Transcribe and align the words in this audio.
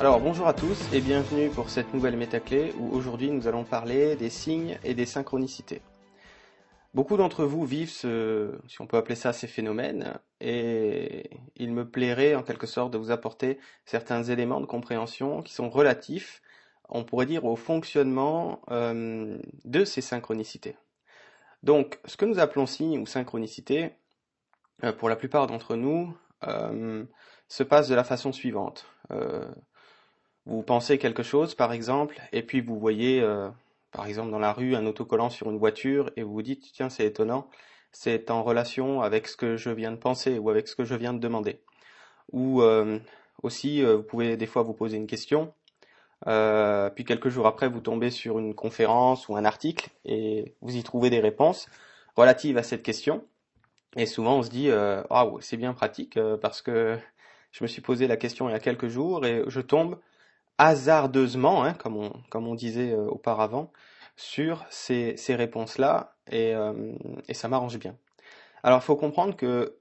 Alors 0.00 0.20
bonjour 0.20 0.46
à 0.46 0.54
tous 0.54 0.78
et 0.92 1.00
bienvenue 1.00 1.48
pour 1.48 1.70
cette 1.70 1.92
nouvelle 1.92 2.16
métaclé 2.16 2.72
où 2.78 2.94
aujourd'hui 2.94 3.32
nous 3.32 3.48
allons 3.48 3.64
parler 3.64 4.14
des 4.14 4.30
signes 4.30 4.78
et 4.84 4.94
des 4.94 5.06
synchronicités. 5.06 5.82
Beaucoup 6.94 7.16
d'entre 7.16 7.44
vous 7.44 7.64
vivent 7.64 7.90
ce, 7.90 8.60
si 8.68 8.80
on 8.80 8.86
peut 8.86 8.96
appeler 8.96 9.16
ça, 9.16 9.32
ces 9.32 9.48
phénomènes 9.48 10.16
et 10.40 11.30
il 11.56 11.72
me 11.72 11.84
plairait 11.84 12.36
en 12.36 12.44
quelque 12.44 12.68
sorte 12.68 12.92
de 12.92 12.98
vous 12.98 13.10
apporter 13.10 13.58
certains 13.86 14.22
éléments 14.22 14.60
de 14.60 14.66
compréhension 14.66 15.42
qui 15.42 15.52
sont 15.52 15.68
relatifs, 15.68 16.42
on 16.88 17.02
pourrait 17.02 17.26
dire, 17.26 17.44
au 17.44 17.56
fonctionnement 17.56 18.62
euh, 18.70 19.36
de 19.64 19.84
ces 19.84 20.00
synchronicités. 20.00 20.76
Donc 21.64 21.98
ce 22.04 22.16
que 22.16 22.24
nous 22.24 22.38
appelons 22.38 22.66
signes 22.66 23.00
ou 23.00 23.06
synchronicité, 23.06 23.96
euh, 24.84 24.92
pour 24.92 25.08
la 25.08 25.16
plupart 25.16 25.48
d'entre 25.48 25.74
nous, 25.74 26.16
euh, 26.44 27.04
se 27.48 27.64
passe 27.64 27.88
de 27.88 27.96
la 27.96 28.04
façon 28.04 28.32
suivante. 28.32 28.86
Vous 30.48 30.62
pensez 30.62 30.96
quelque 30.96 31.22
chose, 31.22 31.54
par 31.54 31.74
exemple, 31.74 32.18
et 32.32 32.42
puis 32.42 32.62
vous 32.62 32.78
voyez, 32.78 33.20
euh, 33.20 33.50
par 33.92 34.06
exemple, 34.06 34.30
dans 34.30 34.38
la 34.38 34.54
rue, 34.54 34.74
un 34.74 34.86
autocollant 34.86 35.28
sur 35.28 35.50
une 35.50 35.58
voiture, 35.58 36.10
et 36.16 36.22
vous 36.22 36.32
vous 36.32 36.42
dites, 36.42 36.72
tiens, 36.72 36.88
c'est 36.88 37.04
étonnant, 37.04 37.50
c'est 37.92 38.30
en 38.30 38.42
relation 38.42 39.02
avec 39.02 39.28
ce 39.28 39.36
que 39.36 39.58
je 39.58 39.68
viens 39.68 39.90
de 39.90 39.98
penser 39.98 40.38
ou 40.38 40.48
avec 40.48 40.66
ce 40.66 40.74
que 40.74 40.86
je 40.86 40.94
viens 40.94 41.12
de 41.12 41.18
demander. 41.18 41.60
Ou 42.32 42.62
euh, 42.62 42.98
aussi, 43.42 43.84
euh, 43.84 43.96
vous 43.96 44.02
pouvez 44.02 44.38
des 44.38 44.46
fois 44.46 44.62
vous 44.62 44.72
poser 44.72 44.96
une 44.96 45.06
question, 45.06 45.52
puis 46.24 47.04
quelques 47.04 47.28
jours 47.28 47.46
après, 47.46 47.68
vous 47.68 47.80
tombez 47.80 48.10
sur 48.10 48.38
une 48.38 48.54
conférence 48.54 49.28
ou 49.28 49.36
un 49.36 49.44
article, 49.44 49.90
et 50.06 50.54
vous 50.62 50.76
y 50.76 50.82
trouvez 50.82 51.10
des 51.10 51.20
réponses 51.20 51.68
relatives 52.16 52.56
à 52.56 52.62
cette 52.62 52.82
question. 52.82 53.22
Et 53.96 54.06
souvent, 54.06 54.38
on 54.38 54.42
se 54.42 54.48
dit, 54.48 54.70
ah, 54.70 55.26
c'est 55.40 55.58
bien 55.58 55.74
pratique, 55.74 56.18
parce 56.40 56.62
que 56.62 56.96
je 57.52 57.62
me 57.62 57.68
suis 57.68 57.82
posé 57.82 58.06
la 58.06 58.16
question 58.16 58.48
il 58.48 58.52
y 58.52 58.54
a 58.54 58.60
quelques 58.60 58.88
jours, 58.88 59.26
et 59.26 59.44
je 59.46 59.60
tombe 59.60 59.98
hasardeusement, 60.58 61.64
hein, 61.64 61.74
comme, 61.74 61.96
on, 62.34 62.54
disait 62.54 62.92
euh, 62.92 63.06
auparavant, 63.06 63.72
sur 64.16 64.66
ces, 64.70 65.16
réponses-là, 65.28 66.16
et, 66.30 66.54
euh, 66.54 66.92
et 67.28 67.34
ça 67.34 67.48
m'arrange 67.48 67.78
bien. 67.78 67.96
Alors 68.62 68.80
il 68.80 68.84
faut 68.84 68.96
comprendre 68.96 69.36
que 69.36 69.76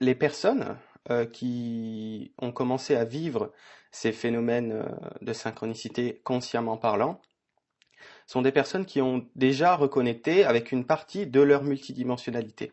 les 0.00 0.16
personnes 0.16 0.76
euh, 1.10 1.24
qui 1.24 2.32
ont 2.38 2.50
commencé 2.52 2.96
à 2.96 3.04
vivre 3.04 3.52
ces 3.92 4.10
phénomènes 4.10 4.84
de 5.20 5.32
synchronicité 5.32 6.20
consciemment 6.24 6.76
parlant 6.76 7.20
sont 8.26 8.42
des 8.42 8.50
personnes 8.50 8.86
qui 8.86 9.00
ont 9.00 9.26
déjà 9.36 9.76
reconnecté 9.76 10.44
avec 10.44 10.72
une 10.72 10.84
partie 10.84 11.26
de 11.28 11.40
leur 11.40 11.62
multidimensionnalité. 11.62 12.72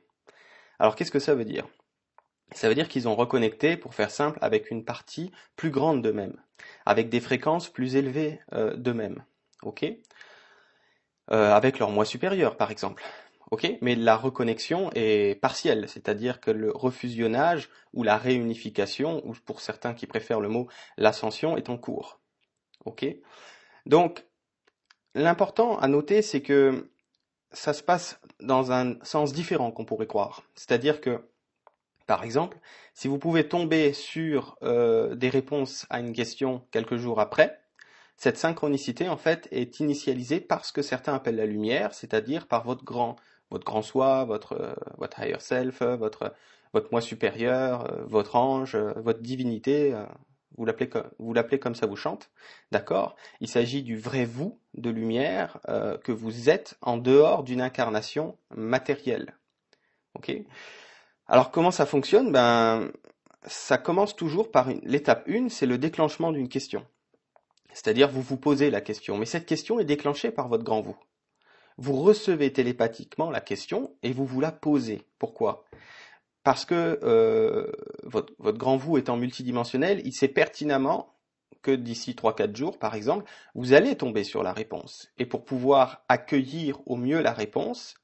Alors 0.79 0.95
qu'est-ce 0.95 1.11
que 1.11 1.19
ça 1.19 1.35
veut 1.35 1.45
dire? 1.45 1.67
Ça 2.53 2.67
veut 2.67 2.75
dire 2.75 2.89
qu'ils 2.89 3.07
ont 3.07 3.15
reconnecté, 3.15 3.77
pour 3.77 3.95
faire 3.95 4.11
simple, 4.11 4.37
avec 4.41 4.71
une 4.71 4.83
partie 4.83 5.31
plus 5.55 5.69
grande 5.69 6.01
d'eux-mêmes, 6.01 6.35
avec 6.85 7.09
des 7.09 7.19
fréquences 7.19 7.69
plus 7.69 7.95
élevées 7.95 8.39
euh, 8.53 8.75
d'eux-mêmes. 8.75 9.23
Ok? 9.63 9.85
Euh, 11.31 11.53
Avec 11.53 11.79
leur 11.79 11.91
moi 11.91 12.05
supérieur, 12.05 12.57
par 12.57 12.71
exemple. 12.71 13.03
Ok? 13.51 13.69
Mais 13.81 13.95
la 13.95 14.15
reconnexion 14.15 14.89
est 14.95 15.39
partielle, 15.39 15.87
c'est-à-dire 15.87 16.39
que 16.39 16.51
le 16.51 16.71
refusionnage 16.71 17.69
ou 17.93 18.03
la 18.03 18.17
réunification, 18.17 19.21
ou 19.25 19.33
pour 19.45 19.61
certains 19.61 19.93
qui 19.93 20.07
préfèrent 20.07 20.39
le 20.39 20.49
mot 20.49 20.67
l'ascension, 20.97 21.57
est 21.57 21.69
en 21.69 21.77
cours. 21.77 22.19
Ok? 22.85 23.05
Donc, 23.85 24.25
l'important 25.15 25.77
à 25.79 25.87
noter, 25.87 26.21
c'est 26.21 26.41
que 26.41 26.89
ça 27.51 27.73
se 27.73 27.83
passe 27.83 28.19
dans 28.39 28.71
un 28.71 28.95
sens 29.03 29.33
différent 29.33 29.71
qu'on 29.71 29.85
pourrait 29.85 30.07
croire. 30.07 30.43
C'est-à-dire 30.55 31.01
que 31.01 31.21
par 32.07 32.23
exemple, 32.23 32.57
si 32.93 33.07
vous 33.07 33.17
pouvez 33.17 33.47
tomber 33.47 33.93
sur 33.93 34.57
euh, 34.63 35.15
des 35.15 35.29
réponses 35.29 35.85
à 35.89 35.99
une 35.99 36.13
question 36.13 36.65
quelques 36.71 36.97
jours 36.97 37.19
après, 37.19 37.59
cette 38.17 38.37
synchronicité 38.37 39.09
en 39.09 39.17
fait 39.17 39.47
est 39.51 39.79
initialisée 39.79 40.39
par 40.39 40.65
ce 40.65 40.73
que 40.73 40.81
certains 40.81 41.15
appellent 41.15 41.37
la 41.37 41.45
lumière, 41.45 41.93
c'est-à-dire 41.93 42.47
par 42.47 42.63
votre 42.63 42.83
grand, 42.83 43.15
votre 43.49 43.65
grand 43.65 43.81
soi, 43.81 44.25
votre, 44.25 44.53
euh, 44.53 44.73
votre 44.97 45.19
higher 45.19 45.39
self, 45.41 45.81
votre, 45.81 46.33
moi 46.91 47.01
supérieur, 47.01 47.91
euh, 47.91 48.03
votre 48.05 48.35
ange, 48.35 48.75
votre 48.75 49.21
divinité, 49.21 49.95
vous 50.57 50.65
l'appelez 50.65 50.89
l'appelez 51.19 51.59
comme 51.59 51.75
ça 51.75 51.87
vous 51.87 51.95
chante, 51.95 52.29
d'accord? 52.71 53.15
Il 53.39 53.47
s'agit 53.47 53.83
du 53.83 53.97
vrai 53.97 54.25
vous 54.25 54.59
de 54.73 54.89
lumière 54.89 55.59
que 56.03 56.11
vous 56.11 56.49
êtes 56.49 56.77
en 56.81 56.97
dehors 56.97 57.43
d'une 57.43 57.61
incarnation 57.61 58.37
matérielle. 58.55 59.33
Ok? 60.13 60.31
Alors 61.31 61.49
comment 61.49 61.71
ça 61.71 61.85
fonctionne? 61.85 62.33
Ben 62.33 62.91
ça 63.43 63.77
commence 63.77 64.17
toujours 64.17 64.51
par 64.51 64.67
l'étape 64.83 65.27
1, 65.29 65.47
c'est 65.47 65.65
le 65.65 65.77
déclenchement 65.77 66.33
d'une 66.33 66.49
question. 66.49 66.85
C'est-à-dire 67.73 68.09
vous 68.09 68.21
vous 68.21 68.35
posez 68.35 68.69
la 68.69 68.81
question, 68.81 69.17
mais 69.17 69.25
cette 69.25 69.45
question 69.45 69.79
est 69.79 69.85
déclenchée 69.85 70.29
par 70.29 70.49
votre 70.49 70.65
grand 70.65 70.81
vous. 70.81 70.97
Vous 71.77 71.95
recevez 71.95 72.51
télépathiquement 72.51 73.31
la 73.31 73.39
question 73.39 73.95
et 74.03 74.11
vous 74.11 74.25
vous 74.25 74.41
la 74.41 74.51
posez. 74.51 75.03
Pourquoi? 75.19 75.63
Parce 76.43 76.65
que 76.65 76.99
euh, 77.01 77.71
votre, 78.03 78.33
votre 78.37 78.57
grand 78.57 78.75
vous 78.75 78.97
étant 78.97 79.15
multidimensionnel, 79.15 80.01
il 80.03 80.11
sait 80.11 80.27
pertinemment 80.27 81.15
que 81.61 81.71
d'ici 81.71 82.11
3-4 82.11 82.57
jours, 82.57 82.77
par 82.77 82.93
exemple, 82.93 83.23
vous 83.55 83.71
allez 83.71 83.95
tomber 83.95 84.25
sur 84.25 84.43
la 84.43 84.51
réponse. 84.51 85.07
Et 85.17 85.25
pour 85.25 85.45
pouvoir 85.45 86.03
accueillir 86.09 86.81
au 86.87 86.97
mieux 86.97 87.21
la 87.21 87.31
réponse, 87.31 88.00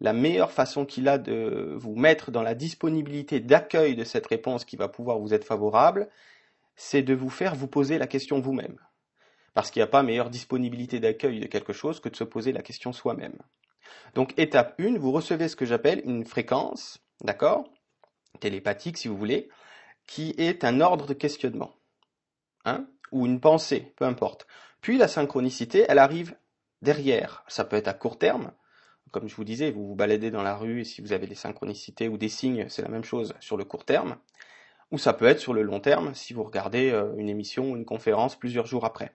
la 0.00 0.12
meilleure 0.12 0.52
façon 0.52 0.84
qu'il 0.84 1.08
a 1.08 1.18
de 1.18 1.74
vous 1.76 1.94
mettre 1.94 2.30
dans 2.30 2.42
la 2.42 2.54
disponibilité 2.54 3.40
d'accueil 3.40 3.96
de 3.96 4.04
cette 4.04 4.26
réponse 4.26 4.64
qui 4.64 4.76
va 4.76 4.88
pouvoir 4.88 5.18
vous 5.18 5.34
être 5.34 5.44
favorable, 5.44 6.08
c'est 6.76 7.02
de 7.02 7.14
vous 7.14 7.30
faire 7.30 7.54
vous 7.54 7.68
poser 7.68 7.98
la 7.98 8.06
question 8.06 8.40
vous-même. 8.40 8.78
Parce 9.54 9.70
qu'il 9.70 9.80
n'y 9.80 9.84
a 9.84 9.88
pas 9.88 10.02
meilleure 10.02 10.30
disponibilité 10.30 10.98
d'accueil 10.98 11.40
de 11.40 11.46
quelque 11.46 11.72
chose 11.72 12.00
que 12.00 12.08
de 12.08 12.16
se 12.16 12.24
poser 12.24 12.52
la 12.52 12.62
question 12.62 12.92
soi-même. 12.92 13.38
Donc 14.14 14.36
étape 14.38 14.80
1, 14.80 14.98
vous 14.98 15.12
recevez 15.12 15.48
ce 15.48 15.56
que 15.56 15.66
j'appelle 15.66 16.02
une 16.04 16.24
fréquence, 16.24 16.98
d'accord 17.22 17.70
Télépathique 18.40 18.98
si 18.98 19.08
vous 19.08 19.16
voulez, 19.16 19.48
qui 20.06 20.34
est 20.38 20.64
un 20.64 20.80
ordre 20.80 21.06
de 21.06 21.14
questionnement. 21.14 21.72
Hein 22.64 22.86
ou 23.12 23.26
une 23.26 23.40
pensée, 23.40 23.92
peu 23.96 24.04
importe. 24.04 24.46
Puis 24.80 24.98
la 24.98 25.08
synchronicité, 25.08 25.84
elle 25.88 25.98
arrive 25.98 26.36
derrière. 26.82 27.44
Ça 27.48 27.64
peut 27.64 27.76
être 27.76 27.88
à 27.88 27.94
court 27.94 28.18
terme, 28.18 28.52
comme 29.10 29.28
je 29.28 29.36
vous 29.36 29.44
disais, 29.44 29.70
vous 29.70 29.86
vous 29.86 29.94
baladez 29.94 30.30
dans 30.30 30.42
la 30.42 30.56
rue 30.56 30.80
et 30.80 30.84
si 30.84 31.00
vous 31.00 31.12
avez 31.12 31.26
des 31.26 31.34
synchronicités 31.34 32.08
ou 32.08 32.16
des 32.16 32.28
signes, 32.28 32.66
c'est 32.68 32.82
la 32.82 32.88
même 32.88 33.04
chose 33.04 33.34
sur 33.40 33.56
le 33.56 33.64
court 33.64 33.84
terme. 33.84 34.16
Ou 34.90 34.98
ça 34.98 35.12
peut 35.12 35.26
être 35.26 35.40
sur 35.40 35.54
le 35.54 35.62
long 35.62 35.80
terme 35.80 36.14
si 36.14 36.34
vous 36.34 36.44
regardez 36.44 36.90
euh, 36.90 37.14
une 37.16 37.28
émission 37.28 37.72
ou 37.72 37.76
une 37.76 37.84
conférence 37.84 38.36
plusieurs 38.36 38.66
jours 38.66 38.84
après. 38.84 39.14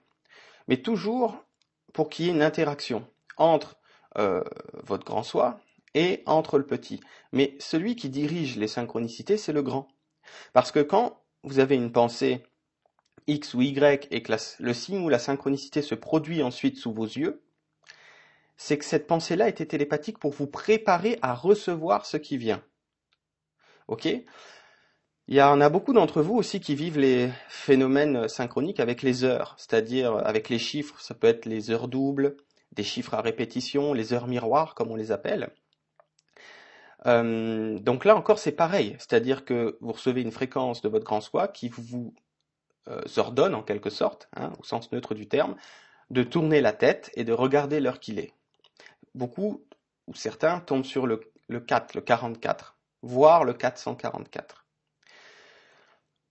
Mais 0.68 0.78
toujours 0.78 1.44
pour 1.92 2.08
qu'il 2.08 2.26
y 2.26 2.28
ait 2.28 2.32
une 2.32 2.42
interaction 2.42 3.06
entre 3.36 3.76
euh, 4.18 4.42
votre 4.82 5.04
grand 5.04 5.22
soi 5.22 5.60
et 5.94 6.22
entre 6.26 6.58
le 6.58 6.66
petit. 6.66 7.00
Mais 7.32 7.56
celui 7.58 7.96
qui 7.96 8.08
dirige 8.08 8.56
les 8.56 8.68
synchronicités, 8.68 9.36
c'est 9.36 9.52
le 9.52 9.62
grand. 9.62 9.88
Parce 10.52 10.72
que 10.72 10.80
quand 10.80 11.20
vous 11.42 11.58
avez 11.58 11.76
une 11.76 11.92
pensée 11.92 12.44
X 13.26 13.54
ou 13.54 13.62
Y 13.62 14.08
et 14.10 14.22
que 14.22 14.32
le 14.58 14.74
signe 14.74 15.04
ou 15.04 15.08
la 15.08 15.18
synchronicité 15.18 15.82
se 15.82 15.94
produit 15.94 16.42
ensuite 16.42 16.76
sous 16.76 16.92
vos 16.92 17.06
yeux, 17.06 17.42
c'est 18.62 18.76
que 18.76 18.84
cette 18.84 19.06
pensée-là 19.06 19.48
était 19.48 19.64
télépathique 19.64 20.18
pour 20.18 20.32
vous 20.32 20.46
préparer 20.46 21.18
à 21.22 21.32
recevoir 21.32 22.04
ce 22.04 22.18
qui 22.18 22.36
vient. 22.36 22.62
Ok? 23.88 24.04
Il 24.04 25.34
y 25.34 25.40
en 25.40 25.62
a 25.62 25.70
beaucoup 25.70 25.94
d'entre 25.94 26.20
vous 26.20 26.34
aussi 26.34 26.60
qui 26.60 26.74
vivent 26.74 26.98
les 26.98 27.30
phénomènes 27.48 28.28
synchroniques 28.28 28.78
avec 28.78 29.00
les 29.00 29.24
heures, 29.24 29.54
c'est-à-dire 29.56 30.14
avec 30.14 30.50
les 30.50 30.58
chiffres. 30.58 31.00
Ça 31.00 31.14
peut 31.14 31.26
être 31.26 31.46
les 31.46 31.70
heures 31.70 31.88
doubles, 31.88 32.36
des 32.72 32.82
chiffres 32.82 33.14
à 33.14 33.22
répétition, 33.22 33.94
les 33.94 34.12
heures 34.12 34.26
miroirs, 34.26 34.74
comme 34.74 34.90
on 34.90 34.96
les 34.96 35.10
appelle. 35.10 35.54
Euh, 37.06 37.78
donc 37.78 38.04
là 38.04 38.14
encore, 38.14 38.38
c'est 38.38 38.52
pareil, 38.52 38.94
c'est-à-dire 38.98 39.46
que 39.46 39.78
vous 39.80 39.92
recevez 39.92 40.20
une 40.20 40.32
fréquence 40.32 40.82
de 40.82 40.90
votre 40.90 41.06
grand 41.06 41.22
soi 41.22 41.48
qui 41.48 41.70
vous 41.70 42.12
euh, 42.88 43.00
ordonne, 43.16 43.54
en 43.54 43.62
quelque 43.62 43.88
sorte, 43.88 44.28
hein, 44.36 44.52
au 44.60 44.64
sens 44.64 44.92
neutre 44.92 45.14
du 45.14 45.28
terme, 45.28 45.56
de 46.10 46.22
tourner 46.22 46.60
la 46.60 46.74
tête 46.74 47.10
et 47.14 47.24
de 47.24 47.32
regarder 47.32 47.80
l'heure 47.80 48.00
qu'il 48.00 48.18
est 48.18 48.34
beaucoup 49.14 49.64
ou 50.06 50.14
certains 50.14 50.60
tombent 50.60 50.84
sur 50.84 51.06
le, 51.06 51.20
le 51.48 51.60
4, 51.60 51.94
le 51.94 52.00
44, 52.00 52.76
voire 53.02 53.44
le 53.44 53.54
444. 53.54 54.66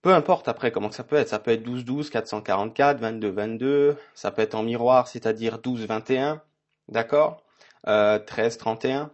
Peu 0.02 0.14
importe 0.14 0.48
après 0.48 0.72
comment 0.72 0.90
ça 0.90 1.04
peut 1.04 1.16
être, 1.16 1.28
ça 1.28 1.38
peut 1.38 1.50
être 1.50 1.62
12 1.62 1.84
12 1.84 2.10
444 2.10 3.00
22 3.00 3.30
22, 3.30 3.96
ça 4.14 4.30
peut 4.30 4.40
être 4.40 4.54
en 4.54 4.62
miroir, 4.62 5.08
c'est-à-dire 5.08 5.58
12 5.58 5.86
21, 5.86 6.42
d'accord? 6.88 7.44
Euh, 7.86 8.18
13 8.18 8.56
31. 8.56 9.10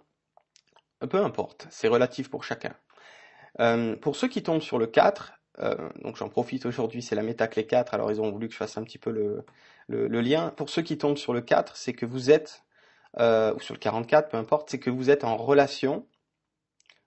Peu 1.10 1.18
importe, 1.18 1.66
c'est 1.70 1.88
relatif 1.88 2.30
pour 2.30 2.44
chacun. 2.44 2.74
Euh, 3.60 3.96
pour 3.96 4.14
ceux 4.16 4.28
qui 4.28 4.42
tombent 4.42 4.62
sur 4.62 4.78
le 4.78 4.86
4, 4.86 5.32
euh, 5.58 5.88
donc 6.02 6.16
j'en 6.16 6.28
profite 6.28 6.66
aujourd'hui, 6.66 7.02
c'est 7.02 7.16
la 7.16 7.22
métaclé 7.22 7.66
4, 7.66 7.94
alors 7.94 8.12
ils 8.12 8.20
ont 8.20 8.30
voulu 8.30 8.46
que 8.46 8.52
je 8.52 8.58
fasse 8.58 8.78
un 8.78 8.84
petit 8.84 8.98
peu 8.98 9.10
le 9.10 10.20
lien. 10.20 10.50
Pour 10.50 10.70
ceux 10.70 10.82
qui 10.82 10.98
tombent 10.98 11.18
sur 11.18 11.32
le 11.32 11.40
4, 11.40 11.76
c'est 11.76 11.94
que 11.94 12.06
vous 12.06 12.30
êtes 12.30 12.65
euh, 13.18 13.54
ou 13.54 13.60
sur 13.60 13.74
le 13.74 13.78
44, 13.78 14.28
peu 14.30 14.36
importe, 14.36 14.70
c'est 14.70 14.78
que 14.78 14.90
vous 14.90 15.10
êtes 15.10 15.24
en 15.24 15.36
relation, 15.36 16.06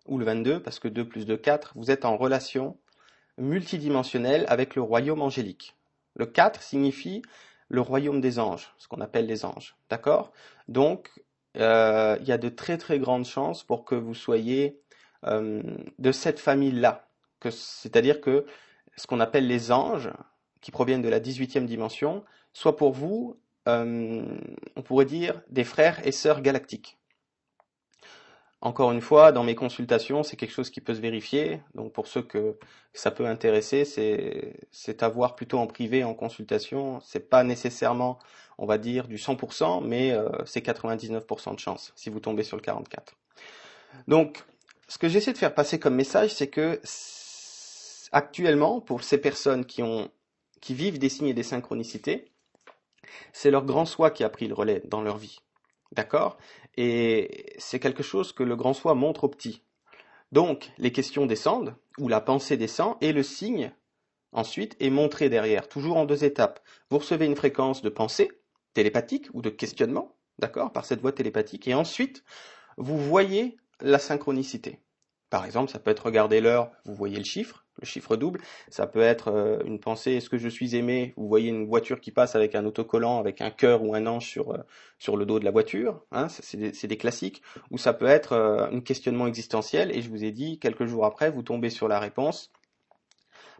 ou 0.07 0.17
le 0.17 0.25
22, 0.25 0.61
parce 0.61 0.79
que 0.79 0.87
2 0.87 1.07
plus 1.07 1.25
2, 1.25 1.37
4, 1.37 1.73
vous 1.75 1.91
êtes 1.91 2.05
en 2.05 2.17
relation 2.17 2.77
multidimensionnelle 3.37 4.45
avec 4.47 4.75
le 4.75 4.81
royaume 4.81 5.21
angélique. 5.21 5.75
Le 6.15 6.25
4 6.25 6.61
signifie 6.61 7.21
le 7.69 7.81
royaume 7.81 8.19
des 8.19 8.39
anges, 8.39 8.73
ce 8.77 8.87
qu'on 8.87 9.01
appelle 9.01 9.27
les 9.27 9.45
anges. 9.45 9.75
D'accord? 9.89 10.31
Donc, 10.67 11.11
euh, 11.57 12.17
il 12.19 12.27
y 12.27 12.31
a 12.31 12.37
de 12.37 12.49
très 12.49 12.77
très 12.77 12.99
grandes 12.99 13.25
chances 13.25 13.63
pour 13.63 13.85
que 13.85 13.95
vous 13.95 14.15
soyez 14.15 14.81
euh, 15.25 15.61
de 15.97 16.11
cette 16.11 16.39
famille-là. 16.39 17.07
C'est-à-dire 17.49 18.19
que 18.21 18.45
ce 18.97 19.07
qu'on 19.07 19.19
appelle 19.19 19.47
les 19.47 19.71
anges, 19.71 20.11
qui 20.61 20.71
proviennent 20.71 21.01
de 21.01 21.09
la 21.09 21.19
18e 21.19 21.65
dimension, 21.65 22.25
soit 22.53 22.75
pour 22.75 22.91
vous, 22.91 23.39
on 23.65 24.81
pourrait 24.83 25.05
dire, 25.05 25.41
des 25.49 25.63
frères 25.63 26.05
et 26.05 26.11
sœurs 26.11 26.41
galactiques. 26.41 26.97
Encore 28.61 28.91
une 28.91 28.99
fois, 28.99 29.31
dans 29.31 29.43
mes 29.43 29.55
consultations, 29.55 30.21
c'est 30.21 30.35
quelque 30.35 30.51
chose 30.51 30.69
qui 30.69 30.81
peut 30.81 30.93
se 30.93 30.99
vérifier. 30.99 31.61
Donc 31.75 31.93
pour 31.93 32.07
ceux 32.07 32.21
que 32.21 32.57
ça 32.93 33.09
peut 33.09 33.25
intéresser, 33.25 33.85
c'est 33.85 35.03
à 35.03 35.07
voir 35.07 35.35
plutôt 35.35 35.59
en 35.59 35.67
privé, 35.67 36.03
en 36.03 36.13
consultation. 36.13 36.99
C'est 37.01 37.29
pas 37.29 37.45
nécessairement, 37.45 38.19
on 38.57 38.65
va 38.65 38.77
dire, 38.77 39.07
du 39.07 39.15
100%, 39.15 39.85
mais 39.85 40.11
euh, 40.11 40.27
c'est 40.45 40.65
99% 40.65 41.55
de 41.55 41.59
chance 41.59 41.93
si 41.95 42.09
vous 42.09 42.19
tombez 42.19 42.43
sur 42.43 42.57
le 42.57 42.61
44. 42.61 43.15
Donc, 44.09 44.43
ce 44.89 44.97
que 44.97 45.07
j'essaie 45.07 45.31
de 45.31 45.37
faire 45.37 45.53
passer 45.53 45.79
comme 45.79 45.95
message, 45.95 46.33
c'est 46.33 46.49
que 46.49 46.81
actuellement, 48.11 48.81
pour 48.81 49.03
ces 49.03 49.19
personnes 49.19 49.65
qui 49.65 49.83
ont 49.83 50.09
qui 50.59 50.73
vivent 50.73 50.99
des 50.99 51.07
signes 51.07 51.27
et 51.27 51.33
des 51.33 51.43
synchronicités, 51.43 52.28
c'est 53.33 53.51
leur 53.51 53.65
grand 53.65 53.85
soi 53.85 54.11
qui 54.11 54.23
a 54.23 54.29
pris 54.29 54.47
le 54.47 54.53
relais 54.53 54.81
dans 54.85 55.01
leur 55.01 55.17
vie. 55.17 55.39
D'accord? 55.91 56.37
Et 56.77 57.55
c'est 57.57 57.79
quelque 57.79 58.03
chose 58.03 58.31
que 58.31 58.43
le 58.43 58.55
grand 58.55 58.73
soi 58.73 58.93
montre 58.93 59.23
au 59.23 59.29
petit. 59.29 59.63
Donc, 60.31 60.71
les 60.77 60.91
questions 60.91 61.25
descendent, 61.25 61.75
ou 61.97 62.07
la 62.07 62.21
pensée 62.21 62.57
descend, 62.57 62.95
et 63.01 63.13
le 63.13 63.23
signe, 63.23 63.71
ensuite, 64.31 64.75
est 64.79 64.91
montré 64.91 65.29
derrière, 65.29 65.67
toujours 65.67 65.97
en 65.97 66.05
deux 66.05 66.23
étapes. 66.23 66.59
Vous 66.89 66.99
recevez 66.99 67.25
une 67.25 67.35
fréquence 67.35 67.81
de 67.81 67.89
pensée, 67.89 68.31
télépathique, 68.73 69.27
ou 69.33 69.41
de 69.41 69.49
questionnement, 69.49 70.15
d'accord, 70.37 70.71
par 70.71 70.85
cette 70.85 71.01
voie 71.01 71.11
télépathique, 71.11 71.67
et 71.67 71.73
ensuite, 71.73 72.23
vous 72.77 72.97
voyez 72.99 73.57
la 73.81 73.97
synchronicité. 73.97 74.79
Par 75.29 75.45
exemple, 75.45 75.71
ça 75.71 75.79
peut 75.79 75.91
être 75.91 76.05
regarder 76.05 76.41
l'heure, 76.41 76.71
vous 76.85 76.95
voyez 76.95 77.17
le 77.17 77.23
chiffre, 77.23 77.65
le 77.79 77.85
chiffre 77.85 78.15
double. 78.15 78.41
Ça 78.69 78.87
peut 78.87 79.01
être 79.01 79.27
euh, 79.27 79.59
une 79.63 79.79
pensée, 79.79 80.13
est-ce 80.13 80.29
que 80.29 80.37
je 80.37 80.49
suis 80.49 80.75
aimé? 80.75 81.13
Vous 81.17 81.27
voyez 81.27 81.49
une 81.49 81.67
voiture 81.67 82.01
qui 82.01 82.11
passe 82.11 82.35
avec 82.35 82.55
un 82.55 82.65
autocollant, 82.65 83.19
avec 83.19 83.41
un 83.41 83.51
cœur 83.51 83.83
ou 83.83 83.93
un 83.93 84.07
ange 84.07 84.27
sur, 84.27 84.53
euh, 84.53 84.57
sur 84.97 85.17
le 85.17 85.25
dos 85.25 85.39
de 85.39 85.45
la 85.45 85.51
voiture. 85.51 86.01
Hein, 86.11 86.27
c'est 86.29 86.87
des, 86.87 86.97
classiques. 86.97 87.43
Ou 87.69 87.77
ça 87.77 87.93
peut 87.93 88.07
être 88.07 88.33
euh, 88.33 88.67
un 88.71 88.81
questionnement 88.81 89.27
existentiel. 89.27 89.95
Et 89.95 90.01
je 90.01 90.09
vous 90.09 90.23
ai 90.23 90.31
dit, 90.31 90.57
quelques 90.57 90.85
jours 90.85 91.05
après, 91.05 91.29
vous 91.29 91.43
tombez 91.43 91.69
sur 91.69 91.87
la 91.87 91.99
réponse. 91.99 92.51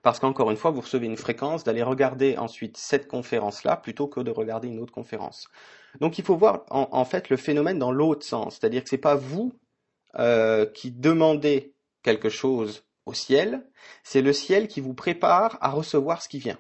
Parce 0.01 0.19
qu'encore 0.19 0.49
une 0.49 0.57
fois, 0.57 0.71
vous 0.71 0.81
recevez 0.81 1.05
une 1.05 1.17
fréquence 1.17 1.63
d'aller 1.65 1.83
regarder 1.83 2.37
ensuite 2.37 2.77
cette 2.77 3.07
conférence-là 3.07 3.75
plutôt 3.77 4.07
que 4.07 4.21
de 4.21 4.31
regarder 4.31 4.69
une 4.69 4.79
autre 4.79 4.93
conférence. 4.93 5.49
Donc 5.99 6.17
il 6.17 6.23
faut 6.23 6.37
voir 6.37 6.63
en, 6.69 6.87
en 6.91 7.03
fait 7.05 7.29
le 7.29 7.35
phénomène 7.35 7.79
dans 7.79 7.91
l'autre 7.91 8.25
sens. 8.25 8.57
C'est-à-dire 8.57 8.83
que 8.83 8.89
c'est 8.89 8.97
pas 8.97 9.15
vous 9.15 9.53
qui 10.73 10.91
demandez 10.91 11.73
quelque 12.03 12.29
chose 12.29 12.83
au 13.05 13.13
ciel, 13.13 13.65
c'est 14.03 14.21
le 14.21 14.33
ciel 14.33 14.67
qui 14.67 14.81
vous 14.81 14.93
prépare 14.93 15.57
à 15.61 15.69
recevoir 15.69 16.21
ce 16.21 16.29
qui 16.29 16.39
vient. 16.39 16.59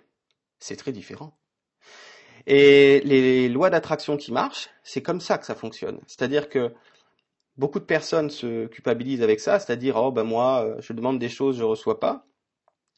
C'est 0.59 0.75
très 0.75 0.91
différent. 0.91 1.37
Et 2.47 3.01
les 3.01 3.49
lois 3.49 3.69
d'attraction 3.69 4.17
qui 4.17 4.31
marchent, 4.31 4.69
c'est 4.83 5.01
comme 5.01 5.21
ça 5.21 5.37
que 5.37 5.45
ça 5.45 5.55
fonctionne. 5.55 5.99
C'est-à-dire 6.07 6.49
que 6.49 6.73
beaucoup 7.57 7.79
de 7.79 7.85
personnes 7.85 8.29
se 8.29 8.67
culpabilisent 8.67 9.21
avec 9.21 9.39
ça, 9.39 9.59
c'est-à-dire 9.59 9.97
oh 9.97 10.11
ben 10.11 10.23
moi 10.23 10.63
euh, 10.63 10.81
je 10.81 10.93
demande 10.93 11.19
des 11.19 11.29
choses, 11.29 11.57
je 11.57 11.63
reçois 11.63 11.99
pas. 11.99 12.25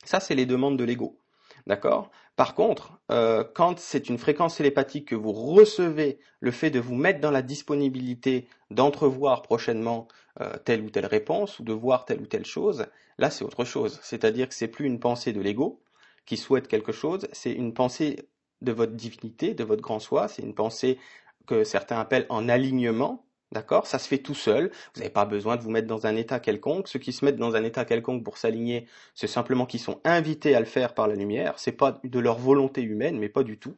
Ça 0.06 0.20
c'est 0.20 0.36
les 0.36 0.46
demandes 0.46 0.78
de 0.78 0.84
l'ego. 0.84 1.21
D'accord? 1.68 2.10
Par 2.36 2.56
contre, 2.56 3.00
euh, 3.12 3.44
quand 3.54 3.80
c'est 3.80 4.10
une 4.10 4.18
fréquence 4.18 4.58
télépathique 4.58 5.10
que 5.10 5.16
vous 5.16 5.32
recevez, 5.32 6.20
le 6.40 6.52
fait 6.52 6.72
de 6.72 6.80
vous 6.80 6.96
mettre 6.96 7.20
dans 7.20 7.32
la 7.32 7.42
disponibilité 7.42 8.48
d'entrevoir 8.72 9.42
prochainement 9.42 10.08
euh, 10.40 10.58
telle 10.66 10.82
ou 10.82 10.90
telle 10.90 11.06
réponse 11.06 11.60
ou 11.60 11.64
de 11.64 11.74
voir 11.74 12.06
telle 12.06 12.22
ou 12.22 12.26
telle 12.26 12.46
chose, 12.46 12.88
là 13.18 13.30
c'est 13.30 13.44
autre 13.44 13.64
chose. 13.64 14.00
C'est-à-dire 14.02 14.50
que 14.50 14.56
c'est 14.56 14.68
plus 14.68 14.86
une 14.86 15.00
pensée 15.00 15.34
de 15.34 15.42
l'ego 15.42 15.82
qui 16.26 16.38
souhaite 16.38 16.68
quelque 16.68 16.92
chose, 16.92 17.28
c'est 17.32 17.52
une 17.52 17.74
pensée 17.74 18.30
de 18.62 18.72
votre 18.72 18.94
divinité, 18.94 19.54
de 19.54 19.64
votre 19.64 19.82
grand 19.82 20.00
soi, 20.00 20.28
c'est 20.28 20.42
une 20.42 20.56
pensée 20.56 21.00
que 21.48 21.64
certains 21.64 22.00
appellent 22.00 22.28
en 22.30 22.48
alignement, 22.48 23.26
D'accord? 23.52 23.86
Ça 23.86 24.00
se 24.00 24.08
fait 24.08 24.20
tout 24.20 24.34
seul. 24.34 24.72
Vous 24.94 25.02
n'avez 25.02 25.12
pas 25.12 25.26
besoin 25.26 25.58
de 25.58 25.62
vous 25.62 25.72
mettre 25.72 25.88
dans 25.88 26.06
un 26.06 26.16
état 26.16 26.40
quelconque. 26.40 26.88
Ceux 26.88 27.00
qui 27.00 27.12
se 27.12 27.26
mettent 27.26 27.36
dans 27.36 27.56
un 27.56 27.64
état 27.64 27.84
quelconque 27.84 28.24
pour 28.24 28.38
s'aligner, 28.38 28.88
c'est 29.14 29.28
simplement 29.28 29.66
qu'ils 29.66 29.82
sont 29.82 30.00
invités 30.06 30.56
à 30.56 30.60
le 30.60 30.66
faire 30.66 30.94
par 30.94 31.08
la 31.08 31.16
lumière. 31.16 31.60
C'est 31.60 31.74
pas 31.74 32.00
de 32.04 32.20
leur 32.20 32.38
volonté 32.38 32.82
humaine, 32.82 33.20
mais 33.20 33.28
pas 33.28 33.44
du 33.44 33.58
tout. 33.60 33.76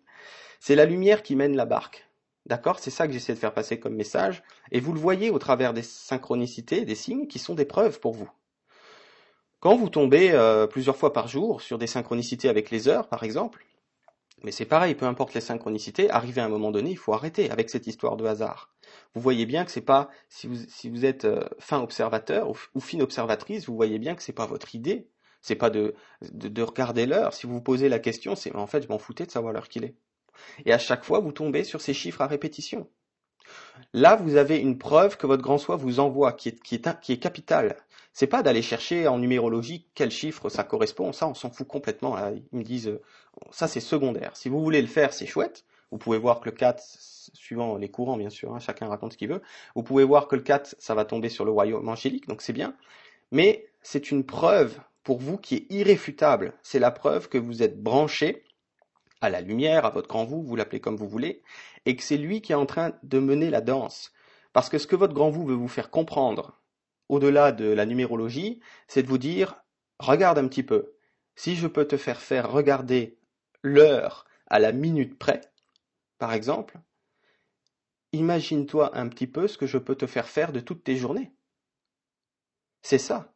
C'est 0.59 0.75
la 0.75 0.85
lumière 0.85 1.23
qui 1.23 1.35
mène 1.35 1.55
la 1.55 1.65
barque. 1.65 2.07
D'accord? 2.45 2.77
C'est 2.79 2.91
ça 2.91 3.07
que 3.07 3.13
j'essaie 3.13 3.33
de 3.33 3.39
faire 3.39 3.53
passer 3.53 3.79
comme 3.79 3.95
message. 3.95 4.43
Et 4.71 4.79
vous 4.79 4.93
le 4.93 4.99
voyez 4.99 5.31
au 5.31 5.39
travers 5.39 5.73
des 5.73 5.81
synchronicités, 5.81 6.85
des 6.85 6.95
signes 6.95 7.27
qui 7.27 7.39
sont 7.39 7.55
des 7.55 7.65
preuves 7.65 7.99
pour 7.99 8.13
vous. 8.13 8.29
Quand 9.59 9.75
vous 9.75 9.89
tombez 9.89 10.31
euh, 10.33 10.67
plusieurs 10.67 10.97
fois 10.97 11.13
par 11.13 11.27
jour 11.27 11.61
sur 11.61 11.79
des 11.79 11.87
synchronicités 11.87 12.49
avec 12.49 12.69
les 12.69 12.89
heures, 12.89 13.07
par 13.07 13.23
exemple, 13.23 13.65
mais 14.43 14.51
c'est 14.51 14.65
pareil, 14.65 14.93
peu 14.93 15.05
importe 15.05 15.33
les 15.33 15.41
synchronicités, 15.41 16.11
arrivé 16.11 16.41
à 16.41 16.45
un 16.45 16.49
moment 16.49 16.69
donné, 16.69 16.91
il 16.91 16.97
faut 16.97 17.13
arrêter 17.13 17.49
avec 17.49 17.69
cette 17.69 17.87
histoire 17.87 18.17
de 18.17 18.25
hasard 18.25 18.72
vous 19.15 19.21
voyez 19.21 19.45
bien 19.45 19.65
que 19.65 19.71
c'est 19.71 19.81
pas 19.81 20.10
si 20.30 20.48
vous 20.48 20.56
si 20.68 20.89
vous 20.89 21.06
êtes 21.06 21.25
euh, 21.25 21.44
fin 21.60 21.80
observateur 21.80 22.50
ou, 22.50 22.80
fine 22.80 23.01
observatrice, 23.01 23.68
vous 23.68 23.75
voyez 23.75 24.00
bien 24.00 24.15
que 24.15 24.24
c'est 24.24 24.33
pas 24.33 24.45
votre 24.45 24.75
idée. 24.75 25.07
C'est 25.42 25.56
pas 25.56 25.69
de, 25.69 25.94
de, 26.21 26.62
regarder 26.62 27.06
l'heure. 27.06 27.33
Si 27.33 27.45
vous 27.45 27.56
vous 27.56 27.62
posez 27.62 27.89
la 27.89 28.00
question, 28.00 28.33
c'est 28.33 28.56
en 28.56 28.65
fait 28.65 28.83
je 28.83 28.88
m'en 28.88 28.98
foutais 28.98 29.25
de 29.25 29.31
savoir 29.31 29.51
l'heure 29.51 29.68
qu'il 29.68 29.83
est. 29.83 29.95
Et 30.65 30.71
à 30.71 30.77
chaque 30.77 31.04
fois, 31.04 31.19
vous 31.19 31.33
tombez 31.33 31.65
sur 31.65 31.81
ces 31.81 31.94
chiffres 31.94 32.21
à 32.21 32.27
répétition. 32.27 32.89
Là, 33.92 34.15
vous 34.15 34.38
avez 34.38 34.57
une 34.57 34.77
preuve 34.77 35.18
que 35.18 35.27
votre 35.27 35.44
grand 35.44 35.57
soi 35.57 35.75
vous 35.75 36.00
envoie, 36.00 36.31
qui 36.31 36.50
est, 36.50 36.63
qui 36.63 36.75
est, 36.75 37.00
qui 37.01 37.12
est 37.12 37.18
capitale. 37.18 37.75
C'est 38.13 38.27
pas 38.27 38.44
d'aller 38.44 38.62
chercher 38.62 39.07
en 39.07 39.18
numérologie 39.19 39.88
quel 39.95 40.12
chiffre 40.12 40.48
ça 40.48 40.63
correspond. 40.63 41.12
Ça, 41.12 41.27
on 41.27 41.33
s'en 41.33 41.50
fout 41.50 41.68
complètement. 41.68 42.15
Ils 42.30 42.57
me 42.57 42.63
disent, 42.63 42.88
euh, 42.88 43.01
ça 43.51 43.68
c'est 43.68 43.80
secondaire. 43.80 44.38
Si 44.38 44.50
vous 44.50 44.63
voulez 44.63 44.81
le 44.81 44.88
faire, 44.88 45.13
c'est 45.13 45.25
chouette. 45.25 45.65
Vous 45.93 45.99
pouvez 45.99 46.17
voir 46.17 46.39
que 46.39 46.45
le 46.45 46.55
4, 46.55 46.81
suivant 47.33 47.77
les 47.77 47.87
courants 47.87 48.17
bien 48.17 48.31
sûr, 48.31 48.51
hein, 48.51 48.57
chacun 48.57 48.87
raconte 48.87 49.13
ce 49.13 49.17
qu'il 49.19 49.29
veut, 49.29 49.43
vous 49.75 49.83
pouvez 49.83 50.03
voir 50.03 50.27
que 50.27 50.35
le 50.35 50.41
4, 50.41 50.75
ça 50.79 50.95
va 50.95 51.05
tomber 51.05 51.29
sur 51.29 51.45
le 51.45 51.51
royaume 51.51 51.87
angélique, 51.87 52.27
donc 52.27 52.41
c'est 52.41 52.51
bien. 52.51 52.75
Mais 53.31 53.67
c'est 53.83 54.09
une 54.09 54.25
preuve 54.25 54.79
pour 55.03 55.19
vous 55.19 55.38
qui 55.38 55.53
est 55.53 55.65
irréfutable. 55.69 56.55
C'est 56.63 56.79
la 56.79 56.89
preuve 56.89 57.29
que 57.29 57.38
vous 57.38 57.62
êtes 57.62 57.79
branché 57.79 58.43
à 59.21 59.29
la 59.29 59.41
lumière, 59.41 59.85
à 59.85 59.91
votre 59.91 60.07
grand 60.07 60.25
vous, 60.25 60.41
vous 60.41 60.55
l'appelez 60.55 60.79
comme 60.79 60.97
vous 60.97 61.07
voulez, 61.07 61.43
et 61.85 61.95
que 61.95 62.01
c'est 62.01 62.17
lui 62.17 62.41
qui 62.41 62.53
est 62.53 62.55
en 62.55 62.65
train 62.65 62.93
de 63.03 63.19
mener 63.19 63.51
la 63.51 63.62
danse. 63.62 64.13
Parce 64.51 64.69
que 64.69 64.79
ce 64.79 64.88
que 64.88 64.95
votre 64.95 65.13
grand 65.13 65.29
vous 65.29 65.45
veut 65.45 65.53
vous 65.53 65.67
faire 65.67 65.91
comprendre, 65.91 66.59
au-delà 67.07 67.51
de 67.51 67.65
la 67.65 67.85
numérologie, 67.85 68.62
c'est 68.88 69.03
de 69.03 69.07
vous 69.07 69.19
dire, 69.19 69.62
regarde 70.00 70.39
un 70.39 70.47
petit 70.47 70.63
peu, 70.63 70.95
si 71.35 71.55
je 71.55 71.67
peux 71.67 71.85
te 71.85 71.97
faire 71.97 72.19
faire 72.19 72.51
regarder 72.51 73.19
l'heure 73.62 74.25
à 74.47 74.57
la 74.57 74.71
minute 74.71 75.19
près, 75.19 75.41
par 76.17 76.34
exemple, 76.34 76.79
imagine-toi 78.12 78.98
un 78.98 79.10
petit 79.10 79.27
peu 79.27 79.48
ce 79.48 79.58
que 79.58 79.67
je 79.67 79.77
peux 79.77 79.96
te 79.96 80.08
faire 80.08 80.27
faire 80.27 80.51
de 80.51 80.60
toutes 80.60 80.84
tes 80.84 80.96
journées. 80.96 81.34
C'est 82.82 82.98
ça. 82.98 83.34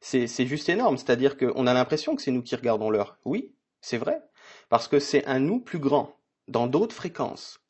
C'est 0.00 0.46
juste 0.46 0.68
énorme. 0.68 0.96
C'est-à-dire 0.96 1.36
qu'on 1.36 1.66
a 1.66 1.74
l'impression 1.74 2.16
que 2.16 2.22
c'est 2.22 2.30
nous 2.30 2.42
qui 2.42 2.56
regardons 2.56 2.90
l'heure. 2.90 3.18
Oui, 3.24 3.54
c'est 3.80 3.98
vrai. 3.98 4.22
Parce 4.68 4.88
que 4.88 4.98
c'est 4.98 5.26
un 5.26 5.38
nous 5.38 5.60
plus 5.60 5.78
grand, 5.78 6.16
dans 6.48 6.66
d'autres 6.66 6.94
fréquences. 6.94 7.60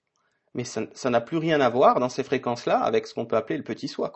Mais 0.54 0.64
ça 0.64 1.11
n'a 1.11 1.21
plus 1.21 1.37
rien 1.37 1.61
à 1.61 1.69
voir 1.69 2.00
dans 2.00 2.09
ces 2.09 2.25
fréquences-là 2.25 2.78
avec 2.80 3.07
ce 3.07 3.14
qu'on 3.14 3.26
peut 3.26 3.37
appeler 3.37 3.57
le 3.57 3.64
petit 3.64 3.88
soi. 3.88 4.12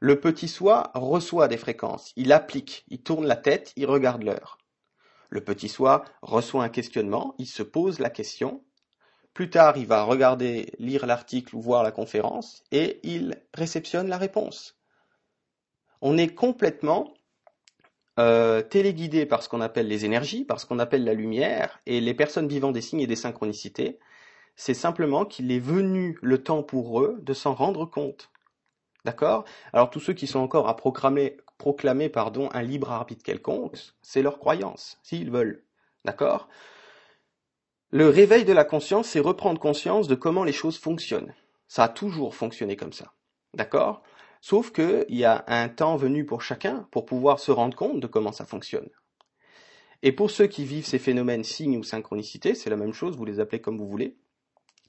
Le 0.00 0.20
petit 0.20 0.48
soi 0.48 0.90
reçoit 0.94 1.48
des 1.48 1.56
fréquences, 1.56 2.12
il 2.16 2.32
applique, 2.32 2.84
il 2.88 3.02
tourne 3.02 3.26
la 3.26 3.36
tête, 3.36 3.72
il 3.76 3.86
regarde 3.86 4.22
l'heure. 4.22 4.58
Le 5.30 5.42
petit 5.42 5.68
soi 5.68 6.04
reçoit 6.22 6.62
un 6.62 6.68
questionnement, 6.68 7.34
il 7.38 7.46
se 7.46 7.62
pose 7.62 7.98
la 7.98 8.10
question, 8.10 8.62
plus 9.34 9.50
tard, 9.50 9.76
il 9.76 9.86
va 9.86 10.04
regarder, 10.04 10.72
lire 10.78 11.06
l'article 11.06 11.56
ou 11.56 11.60
voir 11.60 11.82
la 11.82 11.90
conférence 11.90 12.62
et 12.70 13.00
il 13.02 13.42
réceptionne 13.52 14.08
la 14.08 14.16
réponse. 14.16 14.78
On 16.00 16.16
est 16.16 16.34
complètement 16.34 17.12
euh, 18.20 18.62
téléguidé 18.62 19.26
par 19.26 19.42
ce 19.42 19.48
qu'on 19.48 19.60
appelle 19.60 19.88
les 19.88 20.04
énergies, 20.04 20.44
par 20.44 20.60
ce 20.60 20.66
qu'on 20.66 20.78
appelle 20.78 21.02
la 21.02 21.14
lumière, 21.14 21.80
et 21.84 22.00
les 22.00 22.14
personnes 22.14 22.46
vivant 22.46 22.70
des 22.70 22.80
signes 22.80 23.00
et 23.00 23.08
des 23.08 23.16
synchronicités, 23.16 23.98
c'est 24.54 24.74
simplement 24.74 25.24
qu'il 25.24 25.50
est 25.50 25.58
venu 25.58 26.16
le 26.22 26.40
temps 26.42 26.62
pour 26.62 27.00
eux 27.00 27.18
de 27.20 27.34
s'en 27.34 27.54
rendre 27.54 27.86
compte. 27.86 28.30
D'accord? 29.04 29.44
Alors 29.72 29.90
tous 29.90 29.98
ceux 29.98 30.12
qui 30.12 30.28
sont 30.28 30.38
encore 30.38 30.68
à 30.68 30.76
proclamer, 30.76 32.08
pardon, 32.08 32.48
un 32.52 32.62
libre 32.62 32.92
arbitre 32.92 33.24
quelconque, 33.24 33.76
c'est 34.00 34.22
leur 34.22 34.38
croyance, 34.38 35.00
s'ils 35.02 35.30
veulent. 35.30 35.64
D'accord? 36.04 36.48
Le 37.94 38.08
réveil 38.08 38.44
de 38.44 38.52
la 38.52 38.64
conscience, 38.64 39.10
c'est 39.10 39.20
reprendre 39.20 39.60
conscience 39.60 40.08
de 40.08 40.16
comment 40.16 40.42
les 40.42 40.52
choses 40.52 40.76
fonctionnent. 40.76 41.32
Ça 41.68 41.84
a 41.84 41.88
toujours 41.88 42.34
fonctionné 42.34 42.74
comme 42.74 42.92
ça. 42.92 43.12
D'accord? 43.54 44.02
Sauf 44.40 44.72
qu'il 44.72 45.04
y 45.10 45.24
a 45.24 45.44
un 45.46 45.68
temps 45.68 45.94
venu 45.94 46.26
pour 46.26 46.42
chacun 46.42 46.88
pour 46.90 47.06
pouvoir 47.06 47.38
se 47.38 47.52
rendre 47.52 47.76
compte 47.76 48.00
de 48.00 48.08
comment 48.08 48.32
ça 48.32 48.46
fonctionne. 48.46 48.90
Et 50.02 50.10
pour 50.10 50.32
ceux 50.32 50.48
qui 50.48 50.64
vivent 50.64 50.84
ces 50.84 50.98
phénomènes 50.98 51.44
signes 51.44 51.76
ou 51.76 51.84
synchronicité, 51.84 52.56
c'est 52.56 52.68
la 52.68 52.74
même 52.76 52.92
chose, 52.92 53.16
vous 53.16 53.24
les 53.24 53.38
appelez 53.38 53.60
comme 53.60 53.78
vous 53.78 53.88
voulez, 53.88 54.16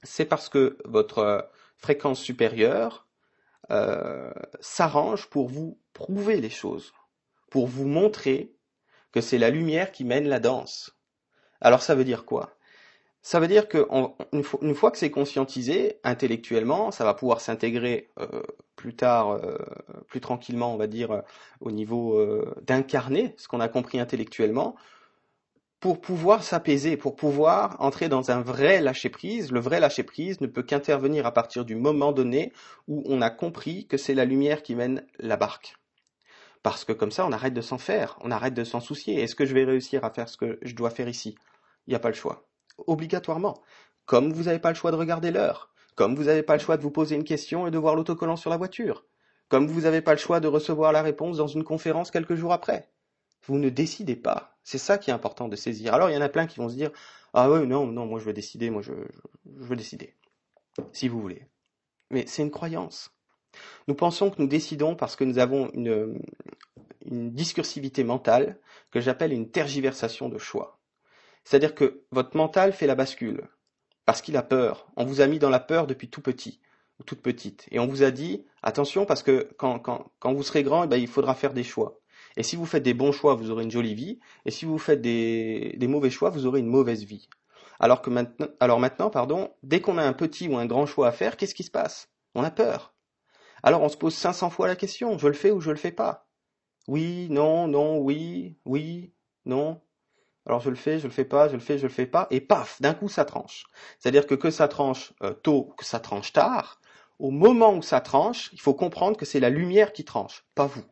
c'est 0.02 0.24
parce 0.24 0.48
que 0.48 0.76
votre 0.84 1.18
euh, 1.18 1.40
fréquence 1.76 2.20
supérieure 2.20 3.06
euh, 3.70 4.32
s'arrange 4.58 5.30
pour 5.30 5.48
vous 5.48 5.78
prouver 5.92 6.40
les 6.40 6.50
choses, 6.50 6.92
pour 7.50 7.68
vous 7.68 7.86
montrer 7.86 8.52
que 9.12 9.20
c'est 9.20 9.38
la 9.38 9.50
lumière 9.50 9.92
qui 9.92 10.02
mène 10.02 10.26
la 10.26 10.40
danse. 10.40 10.98
Alors 11.60 11.82
ça 11.82 11.94
veut 11.94 12.04
dire 12.04 12.24
quoi? 12.24 12.55
Ça 13.26 13.40
veut 13.40 13.48
dire 13.48 13.66
qu'une 13.66 14.74
fois 14.76 14.92
que 14.92 14.98
c'est 14.98 15.10
conscientisé 15.10 15.98
intellectuellement, 16.04 16.92
ça 16.92 17.02
va 17.02 17.12
pouvoir 17.12 17.40
s'intégrer 17.40 18.08
euh, 18.20 18.40
plus 18.76 18.94
tard, 18.94 19.40
plus 20.06 20.20
tranquillement, 20.20 20.72
on 20.72 20.76
va 20.76 20.86
dire, 20.86 21.24
au 21.60 21.72
niveau 21.72 22.24
d'incarner 22.62 23.34
ce 23.36 23.48
qu'on 23.48 23.58
a 23.58 23.66
compris 23.66 23.98
intellectuellement, 23.98 24.76
pour 25.80 26.00
pouvoir 26.00 26.44
s'apaiser, 26.44 26.96
pour 26.96 27.16
pouvoir 27.16 27.74
entrer 27.80 28.08
dans 28.08 28.30
un 28.30 28.42
vrai 28.42 28.80
lâcher-prise. 28.80 29.50
Le 29.50 29.58
vrai 29.58 29.80
lâcher-prise 29.80 30.40
ne 30.40 30.46
peut 30.46 30.62
qu'intervenir 30.62 31.26
à 31.26 31.32
partir 31.32 31.64
du 31.64 31.74
moment 31.74 32.12
donné 32.12 32.52
où 32.86 33.02
on 33.06 33.20
a 33.22 33.30
compris 33.30 33.88
que 33.88 33.96
c'est 33.96 34.14
la 34.14 34.24
lumière 34.24 34.62
qui 34.62 34.76
mène 34.76 35.04
la 35.18 35.36
barque. 35.36 35.74
Parce 36.62 36.84
que 36.84 36.92
comme 36.92 37.10
ça, 37.10 37.26
on 37.26 37.32
arrête 37.32 37.54
de 37.54 37.60
s'en 37.60 37.78
faire, 37.78 38.18
on 38.20 38.30
arrête 38.30 38.54
de 38.54 38.62
s'en 38.62 38.78
soucier. 38.78 39.20
Est-ce 39.20 39.34
que 39.34 39.46
je 39.46 39.54
vais 39.54 39.64
réussir 39.64 40.04
à 40.04 40.10
faire 40.10 40.28
ce 40.28 40.36
que 40.36 40.60
je 40.62 40.76
dois 40.76 40.90
faire 40.90 41.08
ici? 41.08 41.34
Il 41.88 41.90
n'y 41.90 41.96
a 41.96 41.98
pas 41.98 42.10
le 42.10 42.14
choix. 42.14 42.46
Obligatoirement. 42.78 43.62
Comme 44.04 44.32
vous 44.32 44.44
n'avez 44.44 44.58
pas 44.58 44.70
le 44.70 44.74
choix 44.76 44.90
de 44.90 44.96
regarder 44.96 45.30
l'heure, 45.30 45.70
comme 45.94 46.14
vous 46.14 46.24
n'avez 46.24 46.42
pas 46.42 46.54
le 46.54 46.60
choix 46.60 46.76
de 46.76 46.82
vous 46.82 46.90
poser 46.90 47.16
une 47.16 47.24
question 47.24 47.66
et 47.66 47.70
de 47.70 47.78
voir 47.78 47.94
l'autocollant 47.94 48.36
sur 48.36 48.50
la 48.50 48.56
voiture, 48.56 49.04
comme 49.48 49.66
vous 49.66 49.82
n'avez 49.82 50.02
pas 50.02 50.12
le 50.12 50.18
choix 50.18 50.40
de 50.40 50.48
recevoir 50.48 50.92
la 50.92 51.02
réponse 51.02 51.36
dans 51.38 51.46
une 51.46 51.64
conférence 51.64 52.10
quelques 52.10 52.34
jours 52.34 52.52
après. 52.52 52.90
Vous 53.46 53.58
ne 53.58 53.68
décidez 53.68 54.16
pas. 54.16 54.58
C'est 54.64 54.78
ça 54.78 54.98
qui 54.98 55.10
est 55.10 55.14
important 55.14 55.48
de 55.48 55.56
saisir. 55.56 55.94
Alors 55.94 56.10
il 56.10 56.14
y 56.14 56.16
en 56.16 56.22
a 56.22 56.28
plein 56.28 56.46
qui 56.46 56.58
vont 56.58 56.68
se 56.68 56.74
dire 56.74 56.90
Ah 57.32 57.50
oui, 57.50 57.66
non, 57.66 57.86
non, 57.86 58.06
moi 58.06 58.18
je 58.18 58.24
veux 58.24 58.32
décider, 58.32 58.70
moi 58.70 58.82
je, 58.82 58.92
veux 59.44 59.76
décider. 59.76 60.14
Si 60.92 61.08
vous 61.08 61.20
voulez. 61.20 61.46
Mais 62.10 62.24
c'est 62.26 62.42
une 62.42 62.50
croyance. 62.50 63.12
Nous 63.88 63.94
pensons 63.94 64.30
que 64.30 64.42
nous 64.42 64.48
décidons 64.48 64.96
parce 64.96 65.16
que 65.16 65.24
nous 65.24 65.38
avons 65.38 65.70
une, 65.72 66.20
une 67.06 67.32
discursivité 67.32 68.04
mentale 68.04 68.58
que 68.90 69.00
j'appelle 69.00 69.32
une 69.32 69.50
tergiversation 69.50 70.28
de 70.28 70.38
choix. 70.38 70.75
C'est-à-dire 71.46 71.76
que 71.76 72.02
votre 72.10 72.36
mental 72.36 72.72
fait 72.72 72.88
la 72.88 72.96
bascule 72.96 73.48
parce 74.04 74.20
qu'il 74.20 74.36
a 74.36 74.42
peur. 74.42 74.88
On 74.96 75.04
vous 75.04 75.20
a 75.20 75.28
mis 75.28 75.38
dans 75.38 75.48
la 75.48 75.60
peur 75.60 75.86
depuis 75.86 76.10
tout 76.10 76.20
petit 76.20 76.60
ou 76.98 77.04
toute 77.04 77.22
petite. 77.22 77.68
Et 77.70 77.78
on 77.78 77.86
vous 77.86 78.02
a 78.02 78.10
dit, 78.10 78.44
attention, 78.64 79.06
parce 79.06 79.22
que 79.22 79.48
quand, 79.56 80.10
vous 80.24 80.42
serez 80.42 80.64
grand, 80.64 80.82
eh 80.82 80.86
ben, 80.88 80.96
il 80.96 81.06
faudra 81.06 81.36
faire 81.36 81.52
des 81.52 81.62
choix. 81.62 82.00
Et 82.36 82.42
si 82.42 82.56
vous 82.56 82.66
faites 82.66 82.82
des 82.82 82.94
bons 82.94 83.12
choix, 83.12 83.36
vous 83.36 83.52
aurez 83.52 83.62
une 83.62 83.70
jolie 83.70 83.94
vie. 83.94 84.18
Et 84.44 84.50
si 84.50 84.64
vous 84.64 84.76
faites 84.76 85.00
des, 85.00 85.78
mauvais 85.82 86.10
choix, 86.10 86.30
vous 86.30 86.46
aurez 86.46 86.58
une 86.58 86.66
mauvaise 86.66 87.04
vie. 87.04 87.28
Alors 87.78 88.02
maintenant, 88.08 88.48
alors 88.58 88.80
maintenant, 88.80 89.10
pardon, 89.10 89.52
dès 89.62 89.80
qu'on 89.80 89.98
a 89.98 90.02
un 90.02 90.14
petit 90.14 90.48
ou 90.48 90.56
un 90.56 90.66
grand 90.66 90.86
choix 90.86 91.06
à 91.06 91.12
faire, 91.12 91.36
qu'est-ce 91.36 91.54
qui 91.54 91.62
se 91.62 91.70
passe? 91.70 92.10
On 92.34 92.42
a 92.42 92.50
peur. 92.50 92.92
Alors 93.62 93.82
on 93.82 93.88
se 93.88 93.96
pose 93.96 94.14
500 94.14 94.50
fois 94.50 94.66
la 94.66 94.74
question, 94.74 95.16
je 95.16 95.28
le 95.28 95.34
fais 95.34 95.52
ou 95.52 95.60
je 95.60 95.70
le 95.70 95.76
fais 95.76 95.92
pas? 95.92 96.26
Oui, 96.88 97.28
non, 97.30 97.68
non, 97.68 97.98
oui, 97.98 98.58
oui, 98.64 99.12
non. 99.44 99.80
Alors 100.46 100.60
je 100.60 100.70
le 100.70 100.76
fais, 100.76 100.98
je 100.98 101.06
le 101.06 101.12
fais 101.12 101.24
pas, 101.24 101.48
je 101.48 101.54
le 101.54 101.60
fais, 101.60 101.78
je 101.78 101.84
le 101.84 101.92
fais 101.92 102.06
pas, 102.06 102.28
et 102.30 102.40
paf, 102.40 102.80
d'un 102.80 102.94
coup 102.94 103.08
ça 103.08 103.24
tranche. 103.24 103.64
C'est-à-dire 103.98 104.26
que 104.26 104.34
que 104.34 104.50
ça 104.50 104.68
tranche 104.68 105.12
euh, 105.22 105.32
tôt, 105.32 105.74
que 105.76 105.84
ça 105.84 105.98
tranche 105.98 106.32
tard, 106.32 106.80
au 107.18 107.30
moment 107.30 107.74
où 107.74 107.82
ça 107.82 108.00
tranche, 108.00 108.50
il 108.52 108.60
faut 108.60 108.74
comprendre 108.74 109.16
que 109.16 109.24
c'est 109.24 109.40
la 109.40 109.50
lumière 109.50 109.92
qui 109.92 110.04
tranche, 110.04 110.44
pas 110.54 110.66
vous. 110.66 110.84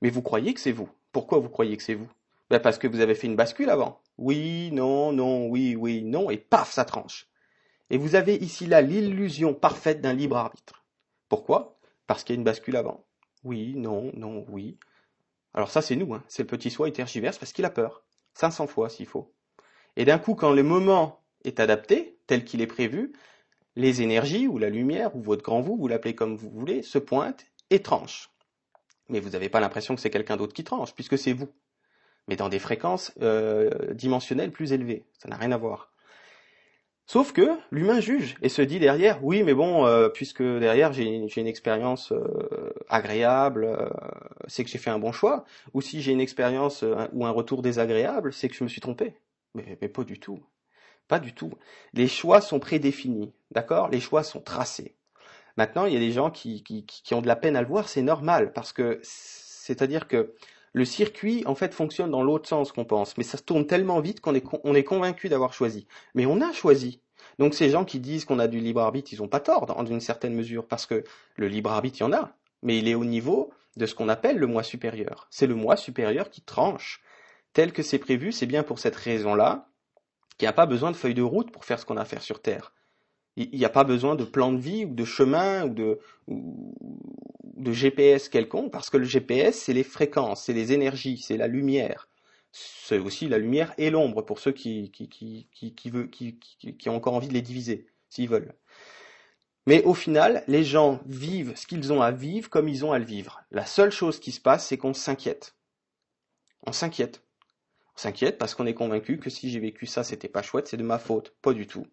Mais 0.00 0.10
vous 0.10 0.22
croyez 0.22 0.54
que 0.54 0.60
c'est 0.60 0.72
vous. 0.72 0.88
Pourquoi 1.12 1.38
vous 1.38 1.48
croyez 1.48 1.76
que 1.76 1.82
c'est 1.82 1.94
vous? 1.94 2.08
Ben 2.48 2.60
Parce 2.60 2.78
que 2.78 2.86
vous 2.86 3.00
avez 3.00 3.14
fait 3.14 3.26
une 3.26 3.36
bascule 3.36 3.70
avant. 3.70 4.00
Oui, 4.18 4.70
non, 4.72 5.12
non, 5.12 5.48
oui, 5.48 5.74
oui, 5.76 6.02
non, 6.02 6.30
et 6.30 6.38
paf, 6.38 6.72
ça 6.72 6.84
tranche. 6.84 7.28
Et 7.90 7.98
vous 7.98 8.14
avez 8.14 8.36
ici 8.36 8.66
là 8.66 8.80
l'illusion 8.80 9.52
parfaite 9.52 10.00
d'un 10.00 10.12
libre 10.12 10.36
arbitre. 10.36 10.84
Pourquoi? 11.28 11.78
Parce 12.06 12.24
qu'il 12.24 12.34
y 12.34 12.36
a 12.36 12.40
une 12.40 12.44
bascule 12.44 12.76
avant. 12.76 13.04
Oui, 13.44 13.74
non, 13.76 14.12
non, 14.14 14.44
oui. 14.48 14.78
Alors 15.54 15.70
ça 15.70 15.82
c'est 15.82 15.96
nous, 15.96 16.14
hein. 16.14 16.22
c'est 16.28 16.42
le 16.42 16.48
petit 16.48 16.70
soi, 16.70 16.88
il 16.88 16.92
tergiverse 16.92 17.38
parce 17.38 17.52
qu'il 17.52 17.64
a 17.64 17.70
peur. 17.70 18.05
500 18.36 18.66
fois 18.66 18.88
s'il 18.88 19.06
faut. 19.06 19.32
Et 19.96 20.04
d'un 20.04 20.18
coup, 20.18 20.34
quand 20.34 20.52
le 20.52 20.62
moment 20.62 21.22
est 21.44 21.58
adapté, 21.58 22.18
tel 22.26 22.44
qu'il 22.44 22.60
est 22.60 22.66
prévu, 22.66 23.12
les 23.76 24.02
énergies, 24.02 24.46
ou 24.46 24.58
la 24.58 24.68
lumière, 24.68 25.16
ou 25.16 25.22
votre 25.22 25.42
grand 25.42 25.60
vous, 25.60 25.76
vous 25.76 25.88
l'appelez 25.88 26.14
comme 26.14 26.36
vous 26.36 26.50
voulez, 26.50 26.82
se 26.82 26.98
pointent 26.98 27.46
et 27.70 27.80
tranchent. 27.80 28.30
Mais 29.08 29.20
vous 29.20 29.30
n'avez 29.30 29.48
pas 29.48 29.60
l'impression 29.60 29.94
que 29.94 30.00
c'est 30.00 30.10
quelqu'un 30.10 30.36
d'autre 30.36 30.52
qui 30.52 30.64
tranche, 30.64 30.94
puisque 30.94 31.16
c'est 31.16 31.32
vous. 31.32 31.48
Mais 32.28 32.36
dans 32.36 32.48
des 32.48 32.58
fréquences 32.58 33.12
euh, 33.22 33.70
dimensionnelles 33.94 34.50
plus 34.50 34.72
élevées. 34.72 35.06
Ça 35.18 35.28
n'a 35.28 35.36
rien 35.36 35.52
à 35.52 35.56
voir. 35.56 35.92
Sauf 37.06 37.32
que 37.32 37.56
l'humain 37.70 38.00
juge 38.00 38.34
et 38.42 38.48
se 38.48 38.62
dit 38.62 38.80
derrière, 38.80 39.24
oui, 39.24 39.44
mais 39.44 39.54
bon, 39.54 39.86
euh, 39.86 40.08
puisque 40.08 40.42
derrière 40.42 40.92
j'ai 40.92 41.04
une 41.04 41.46
expérience 41.46 42.10
euh, 42.12 42.74
agréable, 42.88 43.78
c'est 44.46 44.64
que 44.64 44.70
j'ai 44.70 44.78
fait 44.78 44.90
un 44.90 44.98
bon 44.98 45.12
choix. 45.12 45.44
Ou 45.74 45.80
si 45.80 46.02
j'ai 46.02 46.12
une 46.12 46.20
expérience 46.20 46.84
ou 47.12 47.24
un 47.26 47.30
retour 47.30 47.62
désagréable, 47.62 48.32
c'est 48.32 48.48
que 48.48 48.54
je 48.54 48.64
me 48.64 48.68
suis 48.68 48.80
trompé. 48.80 49.14
Mais, 49.54 49.78
mais 49.80 49.88
pas 49.88 50.04
du 50.04 50.18
tout. 50.18 50.40
Pas 51.08 51.18
du 51.18 51.34
tout. 51.34 51.52
Les 51.92 52.08
choix 52.08 52.40
sont 52.40 52.58
prédéfinis, 52.58 53.32
d'accord? 53.52 53.88
Les 53.88 54.00
choix 54.00 54.22
sont 54.22 54.40
tracés. 54.40 54.96
Maintenant, 55.56 55.86
il 55.86 55.94
y 55.94 55.96
a 55.96 56.00
des 56.00 56.12
gens 56.12 56.30
qui, 56.30 56.62
ont 57.12 57.22
de 57.22 57.26
la 57.26 57.36
peine 57.36 57.56
à 57.56 57.62
le 57.62 57.68
voir, 57.68 57.88
c'est 57.88 58.02
normal, 58.02 58.52
parce 58.52 58.72
que 58.72 59.00
c'est-à-dire 59.02 60.06
que 60.06 60.34
le 60.72 60.84
circuit, 60.84 61.42
en 61.46 61.54
fait, 61.54 61.72
fonctionne 61.72 62.10
dans 62.10 62.22
l'autre 62.22 62.48
sens 62.48 62.72
qu'on 62.72 62.84
pense, 62.84 63.16
mais 63.16 63.24
ça 63.24 63.38
se 63.38 63.42
tourne 63.42 63.66
tellement 63.66 64.00
vite 64.00 64.20
qu'on 64.20 64.34
est, 64.34 64.44
on 64.64 64.74
est 64.74 64.84
convaincu 64.84 65.30
d'avoir 65.30 65.54
choisi. 65.54 65.86
Mais 66.14 66.26
on 66.26 66.42
a 66.42 66.52
choisi. 66.52 67.00
Donc 67.38 67.54
ces 67.54 67.70
gens 67.70 67.84
qui 67.84 67.98
disent 68.00 68.26
qu'on 68.26 68.38
a 68.38 68.48
du 68.48 68.60
libre 68.60 68.82
arbitre, 68.82 69.12
ils 69.12 69.20
n'ont 69.20 69.28
pas 69.28 69.40
tort, 69.40 69.66
dans 69.66 69.84
une 69.86 70.00
certaine 70.00 70.34
mesure, 70.34 70.66
parce 70.66 70.84
que 70.84 71.04
le 71.36 71.48
libre 71.48 71.70
arbitre, 71.70 71.98
il 71.98 72.02
y 72.02 72.04
en 72.04 72.12
a, 72.12 72.32
mais 72.62 72.78
il 72.78 72.88
est 72.88 72.94
au 72.94 73.04
niveau 73.04 73.52
de 73.76 73.86
ce 73.86 73.94
qu'on 73.94 74.08
appelle 74.08 74.38
le 74.38 74.46
moi 74.46 74.62
supérieur. 74.62 75.28
C'est 75.30 75.46
le 75.46 75.54
moi 75.54 75.76
supérieur 75.76 76.30
qui 76.30 76.42
tranche. 76.42 77.02
Tel 77.52 77.72
que 77.72 77.82
c'est 77.82 77.98
prévu, 77.98 78.32
c'est 78.32 78.46
bien 78.46 78.62
pour 78.62 78.78
cette 78.78 78.96
raison-là 78.96 79.68
qu'il 80.38 80.46
n'y 80.46 80.50
a 80.50 80.54
pas 80.54 80.66
besoin 80.66 80.90
de 80.90 80.96
feuille 80.96 81.14
de 81.14 81.22
route 81.22 81.50
pour 81.50 81.64
faire 81.64 81.78
ce 81.78 81.86
qu'on 81.86 81.96
a 81.96 82.02
à 82.02 82.04
faire 82.04 82.22
sur 82.22 82.42
Terre. 82.42 82.72
Il 83.36 83.58
n'y 83.58 83.64
a 83.64 83.70
pas 83.70 83.84
besoin 83.84 84.14
de 84.14 84.24
plan 84.24 84.52
de 84.52 84.58
vie 84.58 84.86
ou 84.86 84.94
de 84.94 85.04
chemin 85.04 85.66
ou 85.66 85.74
de, 85.74 87.72
GPS 87.72 88.30
quelconque, 88.30 88.72
parce 88.72 88.88
que 88.88 88.96
le 88.96 89.04
GPS, 89.04 89.58
c'est 89.58 89.74
les 89.74 89.82
fréquences, 89.82 90.44
c'est 90.44 90.54
les 90.54 90.72
énergies, 90.72 91.18
c'est 91.18 91.36
la 91.36 91.46
lumière. 91.46 92.08
C'est 92.52 92.98
aussi 92.98 93.28
la 93.28 93.38
lumière 93.38 93.74
et 93.76 93.90
l'ombre 93.90 94.22
pour 94.22 94.38
ceux 94.38 94.52
qui, 94.52 94.90
qui, 94.90 95.08
qui, 95.08 95.48
qui, 95.50 95.90
veut, 95.90 96.06
qui, 96.06 96.38
qui 96.38 96.88
ont 96.88 96.96
encore 96.96 97.12
envie 97.12 97.28
de 97.28 97.34
les 97.34 97.42
diviser, 97.42 97.86
s'ils 98.08 98.28
veulent. 98.28 98.54
Mais 99.66 99.82
au 99.82 99.94
final, 99.94 100.44
les 100.46 100.64
gens 100.64 101.00
vivent 101.06 101.56
ce 101.56 101.66
qu'ils 101.66 101.92
ont 101.92 102.02
à 102.02 102.12
vivre 102.12 102.48
comme 102.48 102.68
ils 102.68 102.84
ont 102.84 102.92
à 102.92 102.98
le 102.98 103.04
vivre. 103.04 103.42
La 103.50 103.66
seule 103.66 103.90
chose 103.90 104.20
qui 104.20 104.32
se 104.32 104.40
passe, 104.40 104.66
c'est 104.66 104.78
qu'on 104.78 104.94
s'inquiète. 104.94 105.56
On 106.66 106.72
s'inquiète. 106.72 107.22
On 107.96 107.98
s'inquiète 107.98 108.38
parce 108.38 108.54
qu'on 108.54 108.66
est 108.66 108.74
convaincu 108.74 109.18
que 109.18 109.30
si 109.30 109.50
j'ai 109.50 109.60
vécu 109.60 109.86
ça, 109.86 110.04
c'était 110.04 110.28
pas 110.28 110.42
chouette, 110.42 110.68
c'est 110.68 110.76
de 110.76 110.82
ma 110.82 110.98
faute. 110.98 111.34
Pas 111.42 111.52
du 111.52 111.66
tout 111.66 111.86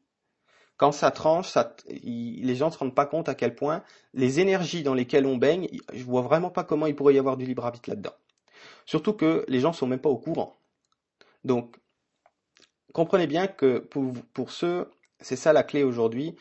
quand 0.78 0.92
ça 0.92 1.12
tranche, 1.12 1.54
les 1.88 2.56
gens 2.56 2.68
ne 2.68 2.72
se 2.72 2.78
rendent 2.78 2.96
pas 2.96 3.06
compte 3.06 3.30
à 3.30 3.36
quel 3.36 3.56
point 3.56 3.84
les 4.14 4.40
énergies 4.40 4.84
dans 4.84 4.94
lesquelles 4.94 5.26
on 5.26 5.38
baigne, 5.38 5.70
je 5.94 6.04
vois 6.04 6.22
vraiment 6.22 6.50
pas 6.50 6.64
comment 6.64 6.88
il 6.88 6.96
pourrait 6.96 7.14
y 7.14 7.20
avoir 7.20 7.38
du 7.38 7.46
libre 7.46 7.66
arbitre 7.66 7.90
là-dedans. 7.90 8.16
Surtout 8.86 9.14
que 9.14 9.46
les 9.48 9.60
gens 9.60 9.74
sont 9.74 9.88
même 9.88 10.00
pas 10.00 10.10
au 10.10 10.18
courant. 10.18 10.60
Donc, 11.44 11.78
comprenez 12.94 13.28
bien 13.28 13.48
que 13.48 13.80
pour, 13.80 14.52
ceux, 14.52 14.90
c'est 15.20 15.36
ça 15.36 15.54
la 15.54 15.64
clé 15.64 15.84
aujourd'hui, 15.84 16.36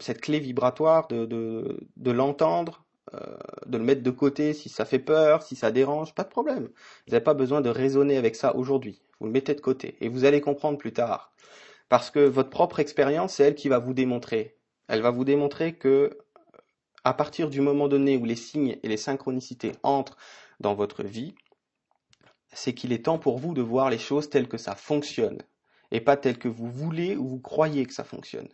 cette 0.00 0.20
clé 0.20 0.38
vibratoire 0.38 1.08
de, 1.08 2.10
l'entendre, 2.10 2.84
euh, 3.14 3.18
de 3.66 3.76
le 3.76 3.84
mettre 3.84 4.02
de 4.02 4.10
côté 4.10 4.54
si 4.54 4.68
ça 4.68 4.84
fait 4.84 4.98
peur, 4.98 5.42
si 5.42 5.56
ça 5.56 5.70
dérange, 5.70 6.14
pas 6.14 6.24
de 6.24 6.28
problème. 6.28 6.64
Vous 7.06 7.12
n'avez 7.12 7.24
pas 7.24 7.34
besoin 7.34 7.60
de 7.60 7.68
raisonner 7.68 8.16
avec 8.16 8.36
ça 8.36 8.56
aujourd'hui. 8.56 9.02
Vous 9.18 9.26
le 9.26 9.32
mettez 9.32 9.54
de 9.54 9.60
côté 9.60 9.96
et 10.00 10.08
vous 10.08 10.24
allez 10.24 10.40
comprendre 10.40 10.78
plus 10.78 10.92
tard 10.92 11.32
parce 11.90 12.10
que 12.10 12.20
votre 12.20 12.50
propre 12.50 12.80
expérience, 12.80 13.34
c'est 13.34 13.42
elle 13.42 13.54
qui 13.56 13.68
va 13.68 13.78
vous 13.78 13.94
démontrer. 13.94 14.56
Elle 14.88 15.02
va 15.02 15.10
vous 15.10 15.24
démontrer 15.24 15.74
que 15.74 16.18
à 17.04 17.14
partir 17.14 17.50
du 17.50 17.60
moment 17.60 17.88
donné 17.88 18.16
où 18.16 18.24
les 18.24 18.36
signes 18.36 18.78
et 18.82 18.88
les 18.88 18.96
synchronicités 18.96 19.72
entrent 19.82 20.16
dans 20.60 20.74
votre 20.74 21.02
vie, 21.02 21.34
c'est 22.52 22.74
qu'il 22.74 22.92
est 22.92 23.06
temps 23.06 23.18
pour 23.18 23.38
vous 23.38 23.54
de 23.54 23.62
voir 23.62 23.90
les 23.90 23.98
choses 23.98 24.30
telles 24.30 24.48
que 24.48 24.58
ça 24.58 24.74
fonctionne 24.74 25.42
et 25.90 26.00
pas 26.00 26.16
telles 26.16 26.38
que 26.38 26.48
vous 26.48 26.70
voulez 26.70 27.16
ou 27.16 27.26
vous 27.26 27.40
croyez 27.40 27.86
que 27.86 27.94
ça 27.94 28.04
fonctionne. 28.04 28.48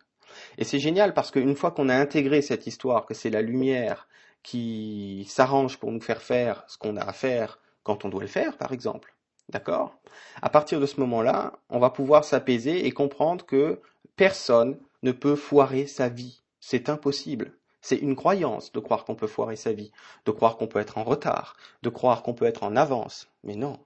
Et 0.59 0.65
c'est 0.65 0.79
génial 0.79 1.15
parce 1.15 1.31
qu'une 1.31 1.57
fois 1.57 1.71
qu'on 1.71 1.89
a 1.89 1.97
intégré 1.97 2.43
cette 2.43 2.67
histoire, 2.67 3.07
que 3.07 3.15
c'est 3.15 3.31
la 3.31 3.43
lumière 3.43 4.09
qui 4.43 5.27
s'arrange 5.29 5.79
pour 5.79 5.93
nous 5.93 6.01
faire 6.01 6.23
faire 6.23 6.65
ce 6.69 6.79
qu'on 6.79 6.97
a 6.97 7.03
à 7.03 7.13
faire 7.13 7.59
quand 7.83 8.05
on 8.05 8.09
doit 8.09 8.23
le 8.23 8.29
faire, 8.29 8.57
par 8.57 8.73
exemple, 8.73 9.17
D'accord? 9.49 9.97
À 10.43 10.51
partir 10.51 10.81
de 10.81 10.87
ce 10.87 10.99
moment-là, 11.01 11.53
on 11.71 11.79
va 11.79 11.91
pouvoir 11.91 12.25
s'apaiser 12.25 12.87
et 12.87 12.91
comprendre 12.91 13.45
que 13.47 13.81
personne 14.17 14.79
ne 15.03 15.13
peut 15.13 15.37
foirer 15.37 15.87
sa 15.87 16.09
vie. 16.09 16.43
C'est 16.61 16.89
impossible. 16.89 17.53
C'est 17.81 17.97
une 17.97 18.17
croyance 18.17 18.73
de 18.73 18.81
croire 18.81 19.05
qu'on 19.05 19.15
peut 19.15 19.29
foirer 19.29 19.55
sa 19.55 19.73
vie, 19.73 19.93
de 20.25 20.33
croire 20.33 20.57
qu'on 20.57 20.67
peut 20.67 20.81
être 20.81 20.99
en 20.99 21.05
retard, 21.05 21.57
de 21.83 21.89
croire 21.89 22.23
qu'on 22.25 22.35
peut 22.35 22.47
être 22.47 22.65
en 22.65 22.75
avance. 22.75 23.29
Mais 23.45 23.55
non, 23.55 23.79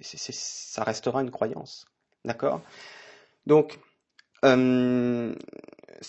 ça 0.00 0.84
restera 0.84 1.20
une 1.20 1.30
croyance. 1.30 1.84
D'accord? 2.24 2.62
Donc, 3.44 3.78
euh, 4.46 5.34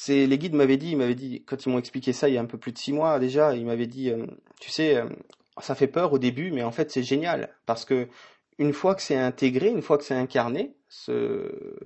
les 0.07 0.37
guides 0.37 0.55
m'avaient 0.55 0.77
dit, 0.77 0.91
ils 0.91 1.15
dit 1.15 1.43
quand 1.45 1.65
ils 1.65 1.69
m'ont 1.69 1.79
expliqué 1.79 2.13
ça 2.13 2.29
il 2.29 2.35
y 2.35 2.37
a 2.37 2.41
un 2.41 2.45
peu 2.45 2.57
plus 2.57 2.71
de 2.71 2.77
six 2.77 2.93
mois 2.93 3.19
déjà, 3.19 3.55
ils 3.55 3.65
m'avaient 3.65 3.87
dit, 3.87 4.09
euh, 4.09 4.25
tu 4.59 4.69
sais, 4.69 4.97
euh, 4.97 5.07
ça 5.59 5.75
fait 5.75 5.87
peur 5.87 6.13
au 6.13 6.19
début, 6.19 6.51
mais 6.51 6.63
en 6.63 6.71
fait 6.71 6.91
c'est 6.91 7.03
génial 7.03 7.49
parce 7.65 7.85
que 7.85 8.07
une 8.59 8.73
fois 8.73 8.95
que 8.95 9.01
c'est 9.01 9.17
intégré, 9.17 9.69
une 9.69 9.81
fois 9.81 9.97
que 9.97 10.03
c'est 10.03 10.13
incarné, 10.13 10.75
le 11.07 11.77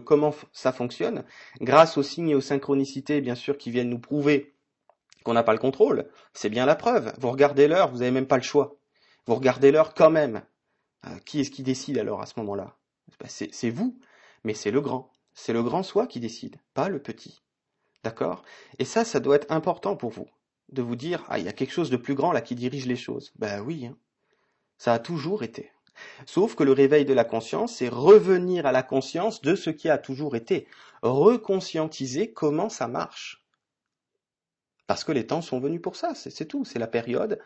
comment 0.00 0.34
ça 0.52 0.72
fonctionne, 0.72 1.24
grâce 1.60 1.96
aux 1.96 2.02
signes 2.02 2.30
et 2.30 2.34
aux 2.34 2.40
synchronicités 2.40 3.20
bien 3.20 3.34
sûr 3.34 3.56
qui 3.56 3.70
viennent 3.70 3.88
nous 3.88 3.98
prouver 3.98 4.54
qu'on 5.24 5.34
n'a 5.34 5.42
pas 5.42 5.52
le 5.52 5.58
contrôle, 5.58 6.08
c'est 6.32 6.50
bien 6.50 6.66
la 6.66 6.76
preuve. 6.76 7.12
Vous 7.18 7.30
regardez 7.30 7.68
l'heure, 7.68 7.90
vous 7.90 7.98
n'avez 7.98 8.10
même 8.10 8.26
pas 8.26 8.36
le 8.36 8.42
choix. 8.42 8.76
Vous 9.26 9.34
regardez 9.34 9.70
l'heure 9.70 9.94
quand 9.94 10.10
même. 10.10 10.42
qui 11.24 11.40
est-ce 11.40 11.50
qui 11.50 11.62
décide 11.62 11.98
alors 11.98 12.22
à 12.22 12.26
ce 12.26 12.34
moment-là? 12.38 12.76
Ben, 13.20 13.28
C'est 13.28 13.70
vous, 13.70 13.98
mais 14.44 14.54
c'est 14.54 14.70
le 14.70 14.80
grand. 14.80 15.12
C'est 15.42 15.54
le 15.54 15.62
grand 15.62 15.82
soi 15.82 16.06
qui 16.06 16.20
décide, 16.20 16.56
pas 16.74 16.90
le 16.90 17.00
petit. 17.00 17.42
D'accord? 18.04 18.42
Et 18.78 18.84
ça, 18.84 19.06
ça 19.06 19.20
doit 19.20 19.36
être 19.36 19.50
important 19.50 19.96
pour 19.96 20.10
vous, 20.10 20.28
de 20.68 20.82
vous 20.82 20.96
dire, 20.96 21.24
ah, 21.28 21.38
il 21.38 21.46
y 21.46 21.48
a 21.48 21.54
quelque 21.54 21.72
chose 21.72 21.88
de 21.88 21.96
plus 21.96 22.14
grand 22.14 22.32
là 22.32 22.42
qui 22.42 22.54
dirige 22.54 22.86
les 22.86 22.94
choses. 22.94 23.32
Ben 23.36 23.62
oui, 23.62 23.86
hein. 23.86 23.96
ça 24.76 24.92
a 24.92 24.98
toujours 24.98 25.42
été. 25.42 25.72
Sauf 26.26 26.56
que 26.56 26.62
le 26.62 26.72
réveil 26.72 27.06
de 27.06 27.14
la 27.14 27.24
conscience, 27.24 27.76
c'est 27.76 27.88
revenir 27.88 28.66
à 28.66 28.72
la 28.72 28.82
conscience 28.82 29.40
de 29.40 29.54
ce 29.54 29.70
qui 29.70 29.88
a 29.88 29.96
toujours 29.96 30.36
été, 30.36 30.68
reconscientiser 31.00 32.34
comment 32.34 32.68
ça 32.68 32.86
marche. 32.86 33.42
Parce 34.86 35.04
que 35.04 35.12
les 35.12 35.26
temps 35.26 35.40
sont 35.40 35.58
venus 35.58 35.80
pour 35.80 35.96
ça, 35.96 36.14
c'est 36.14 36.44
tout, 36.44 36.66
c'est 36.66 36.78
la 36.78 36.86
période 36.86 37.40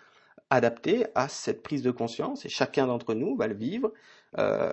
adaptée 0.50 1.06
à 1.14 1.28
cette 1.28 1.62
prise 1.62 1.82
de 1.82 1.92
conscience, 1.92 2.44
et 2.44 2.48
chacun 2.48 2.88
d'entre 2.88 3.14
nous 3.14 3.36
va 3.36 3.46
le 3.46 3.54
vivre 3.54 3.92
euh, 4.36 4.72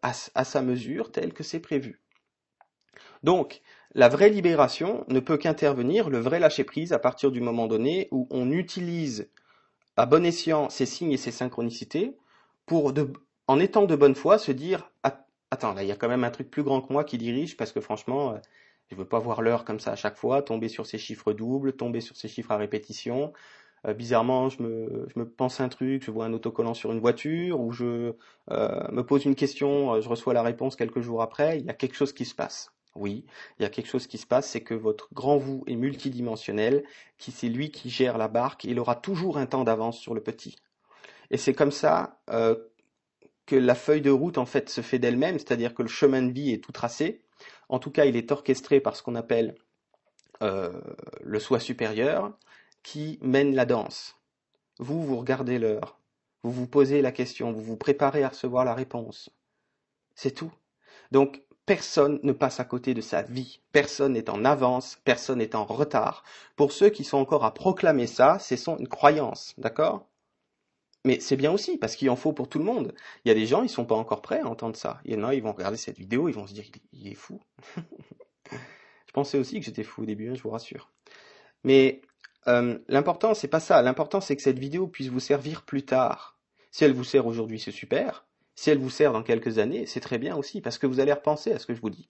à, 0.00 0.12
à 0.34 0.44
sa 0.44 0.62
mesure 0.62 1.12
telle 1.12 1.34
que 1.34 1.42
c'est 1.42 1.60
prévu. 1.60 2.00
Donc, 3.24 3.62
la 3.94 4.10
vraie 4.10 4.28
libération 4.28 5.06
ne 5.08 5.18
peut 5.18 5.38
qu'intervenir, 5.38 6.10
le 6.10 6.18
vrai 6.18 6.38
lâcher-prise, 6.38 6.92
à 6.92 6.98
partir 6.98 7.32
du 7.32 7.40
moment 7.40 7.66
donné 7.66 8.06
où 8.10 8.28
on 8.30 8.50
utilise 8.50 9.30
à 9.96 10.04
bon 10.04 10.26
escient 10.26 10.68
ces 10.68 10.84
signes 10.84 11.12
et 11.12 11.16
ces 11.16 11.30
synchronicités 11.30 12.18
pour, 12.66 12.92
en 13.48 13.58
étant 13.60 13.86
de 13.86 13.96
bonne 13.96 14.14
foi, 14.14 14.36
se 14.36 14.52
dire 14.52 14.90
Attends, 15.50 15.72
là, 15.72 15.82
il 15.82 15.88
y 15.88 15.92
a 15.92 15.96
quand 15.96 16.08
même 16.08 16.24
un 16.24 16.30
truc 16.30 16.50
plus 16.50 16.62
grand 16.62 16.82
que 16.82 16.92
moi 16.92 17.02
qui 17.02 17.16
dirige 17.16 17.56
parce 17.56 17.72
que 17.72 17.80
franchement, 17.80 18.32
euh, 18.32 18.38
je 18.90 18.94
ne 18.94 19.00
veux 19.00 19.06
pas 19.06 19.20
voir 19.20 19.40
l'heure 19.40 19.64
comme 19.64 19.80
ça 19.80 19.92
à 19.92 19.96
chaque 19.96 20.18
fois, 20.18 20.42
tomber 20.42 20.68
sur 20.68 20.84
ces 20.84 20.98
chiffres 20.98 21.32
doubles, 21.32 21.72
tomber 21.72 22.02
sur 22.02 22.16
ces 22.16 22.28
chiffres 22.28 22.50
à 22.52 22.58
répétition. 22.58 23.32
Euh, 23.86 23.94
bizarrement, 23.94 24.50
je 24.50 24.62
me, 24.62 25.06
je 25.14 25.18
me 25.18 25.26
pense 25.26 25.60
un 25.60 25.70
truc, 25.70 26.04
je 26.04 26.10
vois 26.10 26.26
un 26.26 26.32
autocollant 26.34 26.74
sur 26.74 26.92
une 26.92 27.00
voiture, 27.00 27.58
ou 27.58 27.72
je 27.72 28.12
euh, 28.50 28.88
me 28.92 29.02
pose 29.02 29.24
une 29.24 29.34
question, 29.34 29.98
je 30.02 30.08
reçois 30.10 30.34
la 30.34 30.42
réponse 30.42 30.76
quelques 30.76 31.00
jours 31.00 31.22
après, 31.22 31.58
il 31.58 31.64
y 31.64 31.70
a 31.70 31.74
quelque 31.74 31.96
chose 31.96 32.12
qui 32.12 32.26
se 32.26 32.34
passe. 32.34 32.73
Oui, 32.94 33.24
il 33.58 33.62
y 33.62 33.66
a 33.66 33.70
quelque 33.70 33.88
chose 33.88 34.06
qui 34.06 34.18
se 34.18 34.26
passe, 34.26 34.48
c'est 34.48 34.62
que 34.62 34.74
votre 34.74 35.12
grand 35.12 35.36
vous 35.36 35.64
est 35.66 35.74
multidimensionnel, 35.74 36.84
qui 37.18 37.32
c'est 37.32 37.48
lui 37.48 37.70
qui 37.70 37.90
gère 37.90 38.18
la 38.18 38.28
barque, 38.28 38.64
il 38.64 38.78
aura 38.78 38.94
toujours 38.94 39.36
un 39.36 39.46
temps 39.46 39.64
d'avance 39.64 39.98
sur 39.98 40.14
le 40.14 40.22
petit. 40.22 40.56
Et 41.30 41.36
c'est 41.36 41.54
comme 41.54 41.72
ça 41.72 42.20
euh, 42.30 42.54
que 43.46 43.56
la 43.56 43.74
feuille 43.74 44.00
de 44.00 44.10
route 44.10 44.38
en 44.38 44.46
fait 44.46 44.70
se 44.70 44.80
fait 44.80 44.98
d'elle-même, 44.98 45.38
c'est-à-dire 45.38 45.74
que 45.74 45.82
le 45.82 45.88
chemin 45.88 46.22
de 46.22 46.30
vie 46.30 46.52
est 46.52 46.62
tout 46.62 46.72
tracé. 46.72 47.22
En 47.68 47.78
tout 47.78 47.90
cas, 47.90 48.04
il 48.04 48.16
est 48.16 48.30
orchestré 48.30 48.80
par 48.80 48.94
ce 48.94 49.02
qu'on 49.02 49.16
appelle 49.16 49.56
euh, 50.42 50.80
le 51.22 51.38
soi 51.40 51.58
supérieur, 51.58 52.36
qui 52.82 53.18
mène 53.22 53.54
la 53.54 53.64
danse. 53.64 54.16
Vous, 54.78 55.02
vous 55.02 55.16
regardez 55.16 55.58
l'heure, 55.58 55.98
vous 56.42 56.52
vous 56.52 56.66
posez 56.66 57.02
la 57.02 57.12
question, 57.12 57.52
vous 57.52 57.62
vous 57.62 57.76
préparez 57.76 58.22
à 58.22 58.28
recevoir 58.28 58.64
la 58.64 58.74
réponse. 58.74 59.30
C'est 60.14 60.32
tout. 60.32 60.52
Donc, 61.10 61.42
Personne 61.66 62.20
ne 62.22 62.32
passe 62.32 62.60
à 62.60 62.64
côté 62.64 62.92
de 62.92 63.00
sa 63.00 63.22
vie. 63.22 63.60
Personne 63.72 64.12
n'est 64.12 64.28
en 64.28 64.44
avance, 64.44 64.98
personne 65.04 65.38
n'est 65.38 65.56
en 65.56 65.64
retard. 65.64 66.22
Pour 66.56 66.72
ceux 66.72 66.90
qui 66.90 67.04
sont 67.04 67.16
encore 67.16 67.44
à 67.44 67.54
proclamer 67.54 68.06
ça, 68.06 68.38
c'est 68.38 68.66
une 68.66 68.88
croyance, 68.88 69.54
d'accord? 69.56 70.06
Mais 71.06 71.20
c'est 71.20 71.36
bien 71.36 71.52
aussi, 71.52 71.76
parce 71.78 71.96
qu'il 71.96 72.08
en 72.10 72.16
faut 72.16 72.32
pour 72.32 72.48
tout 72.48 72.58
le 72.58 72.64
monde. 72.64 72.94
Il 73.24 73.28
y 73.28 73.30
a 73.30 73.34
des 73.34 73.46
gens, 73.46 73.62
ils 73.62 73.68
sont 73.68 73.84
pas 73.84 73.94
encore 73.94 74.22
prêts 74.22 74.40
à 74.40 74.46
entendre 74.46 74.76
ça. 74.76 75.00
Il 75.04 75.14
y 75.14 75.16
en 75.16 75.24
a, 75.24 75.34
ils 75.34 75.42
vont 75.42 75.52
regarder 75.52 75.76
cette 75.76 75.98
vidéo, 75.98 76.28
ils 76.28 76.34
vont 76.34 76.46
se 76.46 76.54
dire, 76.54 76.64
il 76.92 77.08
est 77.08 77.14
fou. 77.14 77.40
je 78.50 79.12
pensais 79.12 79.38
aussi 79.38 79.58
que 79.60 79.66
j'étais 79.66 79.84
fou 79.84 80.02
au 80.02 80.06
début, 80.06 80.30
hein, 80.30 80.34
je 80.34 80.42
vous 80.42 80.50
rassure. 80.50 80.90
Mais 81.62 82.02
euh, 82.46 82.78
l'important, 82.88 83.34
c'est 83.34 83.48
pas 83.48 83.60
ça. 83.60 83.82
L'important, 83.82 84.20
c'est 84.20 84.36
que 84.36 84.42
cette 84.42 84.58
vidéo 84.58 84.86
puisse 84.86 85.08
vous 85.08 85.20
servir 85.20 85.62
plus 85.62 85.84
tard. 85.84 86.38
Si 86.70 86.84
elle 86.84 86.94
vous 86.94 87.04
sert 87.04 87.26
aujourd'hui, 87.26 87.60
c'est 87.60 87.70
super. 87.70 88.26
Si 88.54 88.70
elle 88.70 88.78
vous 88.78 88.90
sert 88.90 89.12
dans 89.12 89.22
quelques 89.22 89.58
années, 89.58 89.86
c'est 89.86 90.00
très 90.00 90.18
bien 90.18 90.36
aussi, 90.36 90.60
parce 90.60 90.78
que 90.78 90.86
vous 90.86 91.00
allez 91.00 91.12
repenser 91.12 91.52
à 91.52 91.58
ce 91.58 91.66
que 91.66 91.74
je 91.74 91.80
vous 91.80 91.90
dis. 91.90 92.08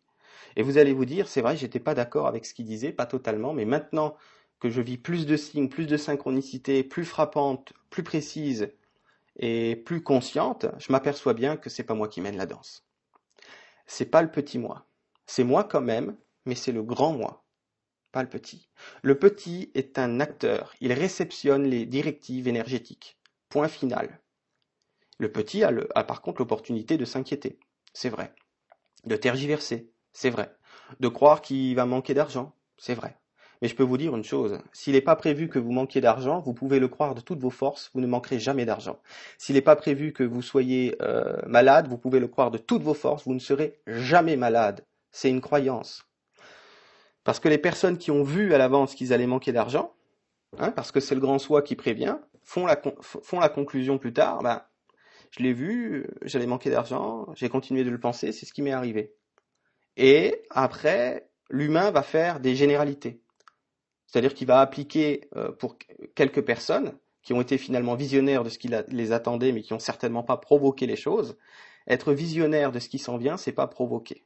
Et 0.57 0.63
vous 0.63 0.79
allez 0.79 0.93
vous 0.93 1.05
dire, 1.05 1.29
c'est 1.29 1.41
vrai, 1.41 1.57
j'étais 1.57 1.81
pas 1.81 1.95
d'accord 1.95 2.27
avec 2.27 2.47
ce 2.47 2.55
qu'il 2.55 2.67
disait, 2.67 2.93
pas 2.93 3.07
totalement, 3.07 3.53
mais 3.53 3.65
maintenant 3.65 4.17
que 4.61 4.71
je 4.71 4.81
vis 4.81 4.99
plus 4.99 5.27
de 5.27 5.37
signes, 5.37 5.69
plus 5.69 5.87
de 5.87 5.97
synchronicité, 5.97 6.85
plus 6.85 7.05
frappante, 7.05 7.73
plus 7.91 8.03
précise 8.03 8.73
et 9.37 9.77
plus 9.77 10.03
consciente, 10.03 10.67
je 10.79 10.93
m'aperçois 10.93 11.35
bien 11.35 11.57
que 11.57 11.71
c'est 11.71 11.83
pas 11.83 11.95
moi 11.95 12.09
qui 12.09 12.21
mène 12.21 12.37
la 12.37 12.47
danse. 12.47 12.87
C'est 13.87 14.07
pas 14.07 14.23
le 14.23 14.31
petit 14.31 14.59
moi. 14.59 14.87
C'est 15.27 15.45
moi 15.45 15.65
quand 15.65 15.81
même, 15.81 16.17
mais 16.47 16.55
c'est 16.55 16.73
le 16.73 16.83
grand 16.83 17.13
moi, 17.13 17.45
pas 18.13 18.23
le 18.23 18.29
petit. 18.29 18.69
Le 19.03 19.19
petit 19.19 19.71
est 19.75 19.99
un 19.99 20.21
acteur, 20.21 20.75
il 20.81 20.93
réceptionne 20.93 21.65
les 21.65 21.87
directives 21.87 22.49
énergétiques. 22.49 23.19
Point 23.49 23.69
final. 23.69 24.21
Le 25.19 25.31
petit 25.31 25.63
a, 25.65 25.73
par 26.05 26.23
contre 26.23 26.41
l'opportunité 26.41 26.97
de 26.97 27.05
s'inquiéter, 27.05 27.59
c'est 27.93 28.09
vrai. 28.09 28.35
De 29.05 29.17
tergiverser, 29.17 29.91
c'est 30.13 30.31
vrai. 30.31 30.55
De 31.01 31.09
croire 31.09 31.41
qu'il 31.41 31.75
va 31.77 31.87
manquer 31.87 32.15
d'argent, 32.15 32.55
c'est 32.77 32.95
vrai. 32.95 33.19
Mais 33.63 33.69
je 33.69 33.77
peux 33.77 33.85
vous 33.85 33.97
dire 33.97 34.15
une 34.15 34.25
chose, 34.25 34.59
s'il 34.73 34.95
n'est 34.95 35.01
pas 35.01 35.17
prévu 35.17 35.49
que 35.49 35.59
vous 35.59 35.73
manquiez 35.73 36.01
d'argent, 36.01 36.41
vous 36.41 36.53
pouvez 36.53 36.79
le 36.81 36.89
croire 36.89 37.15
de 37.15 37.21
toutes 37.21 37.41
vos 37.41 37.51
forces, 37.51 37.91
vous 37.95 38.01
ne 38.01 38.07
manquerez 38.07 38.39
jamais 38.39 38.65
d'argent. 38.65 38.99
S'il 39.39 39.55
n'est 39.55 39.63
pas 39.63 39.77
prévu 39.77 40.13
que 40.13 40.25
vous 40.25 40.43
soyez 40.43 40.97
euh, 41.01 41.41
malade, 41.47 41.89
vous 41.89 41.97
pouvez 41.97 42.21
le 42.21 42.29
croire 42.29 42.51
de 42.51 42.59
toutes 42.59 42.83
vos 42.83 42.95
forces, 42.95 43.25
vous 43.25 43.35
ne 43.35 43.39
serez 43.39 43.81
jamais 43.87 44.37
malade. 44.37 44.85
C'est 45.13 45.31
une 45.31 45.41
croyance. 45.41 46.05
Parce 47.23 47.41
que 47.41 47.49
les 47.49 47.59
personnes 47.59 47.97
qui 47.97 48.11
ont 48.11 48.23
vu 48.23 48.53
à 48.53 48.59
l'avance 48.59 48.95
qu'ils 48.95 49.13
allaient 49.13 49.27
manquer 49.27 49.53
d'argent, 49.53 49.95
hein, 50.59 50.73
parce 50.73 50.93
que 50.93 51.01
c'est 51.01 51.15
le 51.15 51.21
grand 51.21 51.39
soi 51.39 51.63
qui 51.63 51.75
prévient, 51.75 52.19
font 52.43 52.67
la, 52.67 52.81
font 53.01 53.41
la 53.41 53.49
conclusion 53.49 53.97
plus 53.97 54.13
tard, 54.13 54.43
ben, 54.43 54.63
je 55.37 55.43
l'ai 55.43 55.53
vu, 55.53 56.07
j'allais 56.23 56.47
manquer 56.47 56.71
d'argent, 56.71 57.27
j'ai 57.35 57.49
continué 57.49 57.83
de 57.83 57.91
le 57.91 57.99
penser, 57.99 58.31
c'est 58.31 58.47
ce 58.47 58.53
qui 58.53 58.63
m'est 58.63 58.73
arrivé. 58.73 59.15
Et 59.97 60.43
après, 60.51 61.29
l'humain 61.51 61.91
va 61.91 62.03
faire 62.03 62.39
des 62.39 62.55
généralités. 62.55 63.21
C'est-à-dire 64.07 64.35
qu'il 64.35 64.47
va 64.47 64.61
appliquer 64.61 65.29
euh, 65.35 65.51
pour 65.51 65.77
quelques 66.15 66.43
personnes 66.43 66.97
qui 67.23 67.33
ont 67.33 67.41
été 67.41 67.59
finalement 67.59 67.97
visionnaires 67.97 68.45
de 68.45 68.49
ce 68.49 68.59
qui 68.59 68.71
les 68.89 69.13
attendait, 69.13 69.51
mais 69.51 69.63
qui 69.63 69.73
n'ont 69.73 69.81
certainement 69.81 70.23
pas 70.23 70.37
provoqué 70.37 70.87
les 70.87 70.95
choses. 70.95 71.37
Être 71.89 72.13
visionnaire 72.13 72.71
de 72.71 72.79
ce 72.79 72.89
qui 72.89 72.99
s'en 72.99 73.17
vient, 73.17 73.37
c'est 73.37 73.53
pas 73.53 73.67
provoquer. 73.67 74.25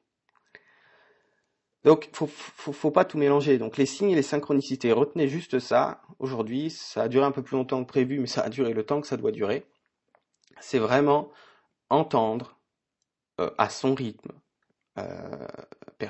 Donc, 1.85 2.11
faut, 2.12 2.27
faut, 2.27 2.73
faut 2.73 2.90
pas 2.90 3.07
tout 3.07 3.16
mélanger. 3.16 3.57
Donc, 3.57 3.79
les 3.79 3.87
signes 3.87 4.11
et 4.11 4.14
les 4.14 4.23
synchronicités, 4.23 4.92
retenez 4.92 5.29
juste 5.29 5.59
ça. 5.59 6.03
Aujourd'hui, 6.18 6.71
ça 6.71 7.03
a 7.03 7.09
duré 7.09 7.25
un 7.25 7.31
peu 7.31 7.42
plus 7.42 7.57
longtemps 7.57 7.83
que 7.83 7.88
prévu, 7.88 8.18
mais 8.18 8.27
ça 8.27 8.42
a 8.42 8.51
duré 8.51 8.75
le 8.75 8.85
temps 8.85 9.01
que 9.01 9.07
ça 9.07 9.16
doit 9.16 9.33
durer 9.33 9.64
c'est 10.61 10.79
vraiment 10.79 11.31
entendre 11.90 12.59
euh, 13.40 13.51
à 13.59 13.68
son 13.68 13.94
rythme. 13.94 14.33
Euh, 14.99 15.47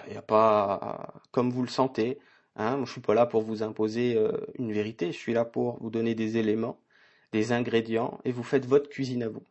il 0.08 0.16
a 0.16 0.22
pas 0.22 1.20
comme 1.30 1.50
vous 1.50 1.62
le 1.62 1.68
sentez. 1.68 2.18
Hein, 2.56 2.82
je 2.84 2.90
suis 2.90 3.00
pas 3.00 3.14
là 3.14 3.26
pour 3.26 3.42
vous 3.42 3.62
imposer 3.62 4.16
euh, 4.16 4.32
une 4.58 4.72
vérité. 4.72 5.12
Je 5.12 5.18
suis 5.18 5.32
là 5.32 5.44
pour 5.44 5.80
vous 5.80 5.90
donner 5.90 6.14
des 6.14 6.38
éléments, 6.38 6.80
des 7.32 7.52
ingrédients, 7.52 8.18
et 8.24 8.32
vous 8.32 8.42
faites 8.42 8.66
votre 8.66 8.88
cuisine 8.88 9.22
à 9.22 9.28
vous. 9.28 9.46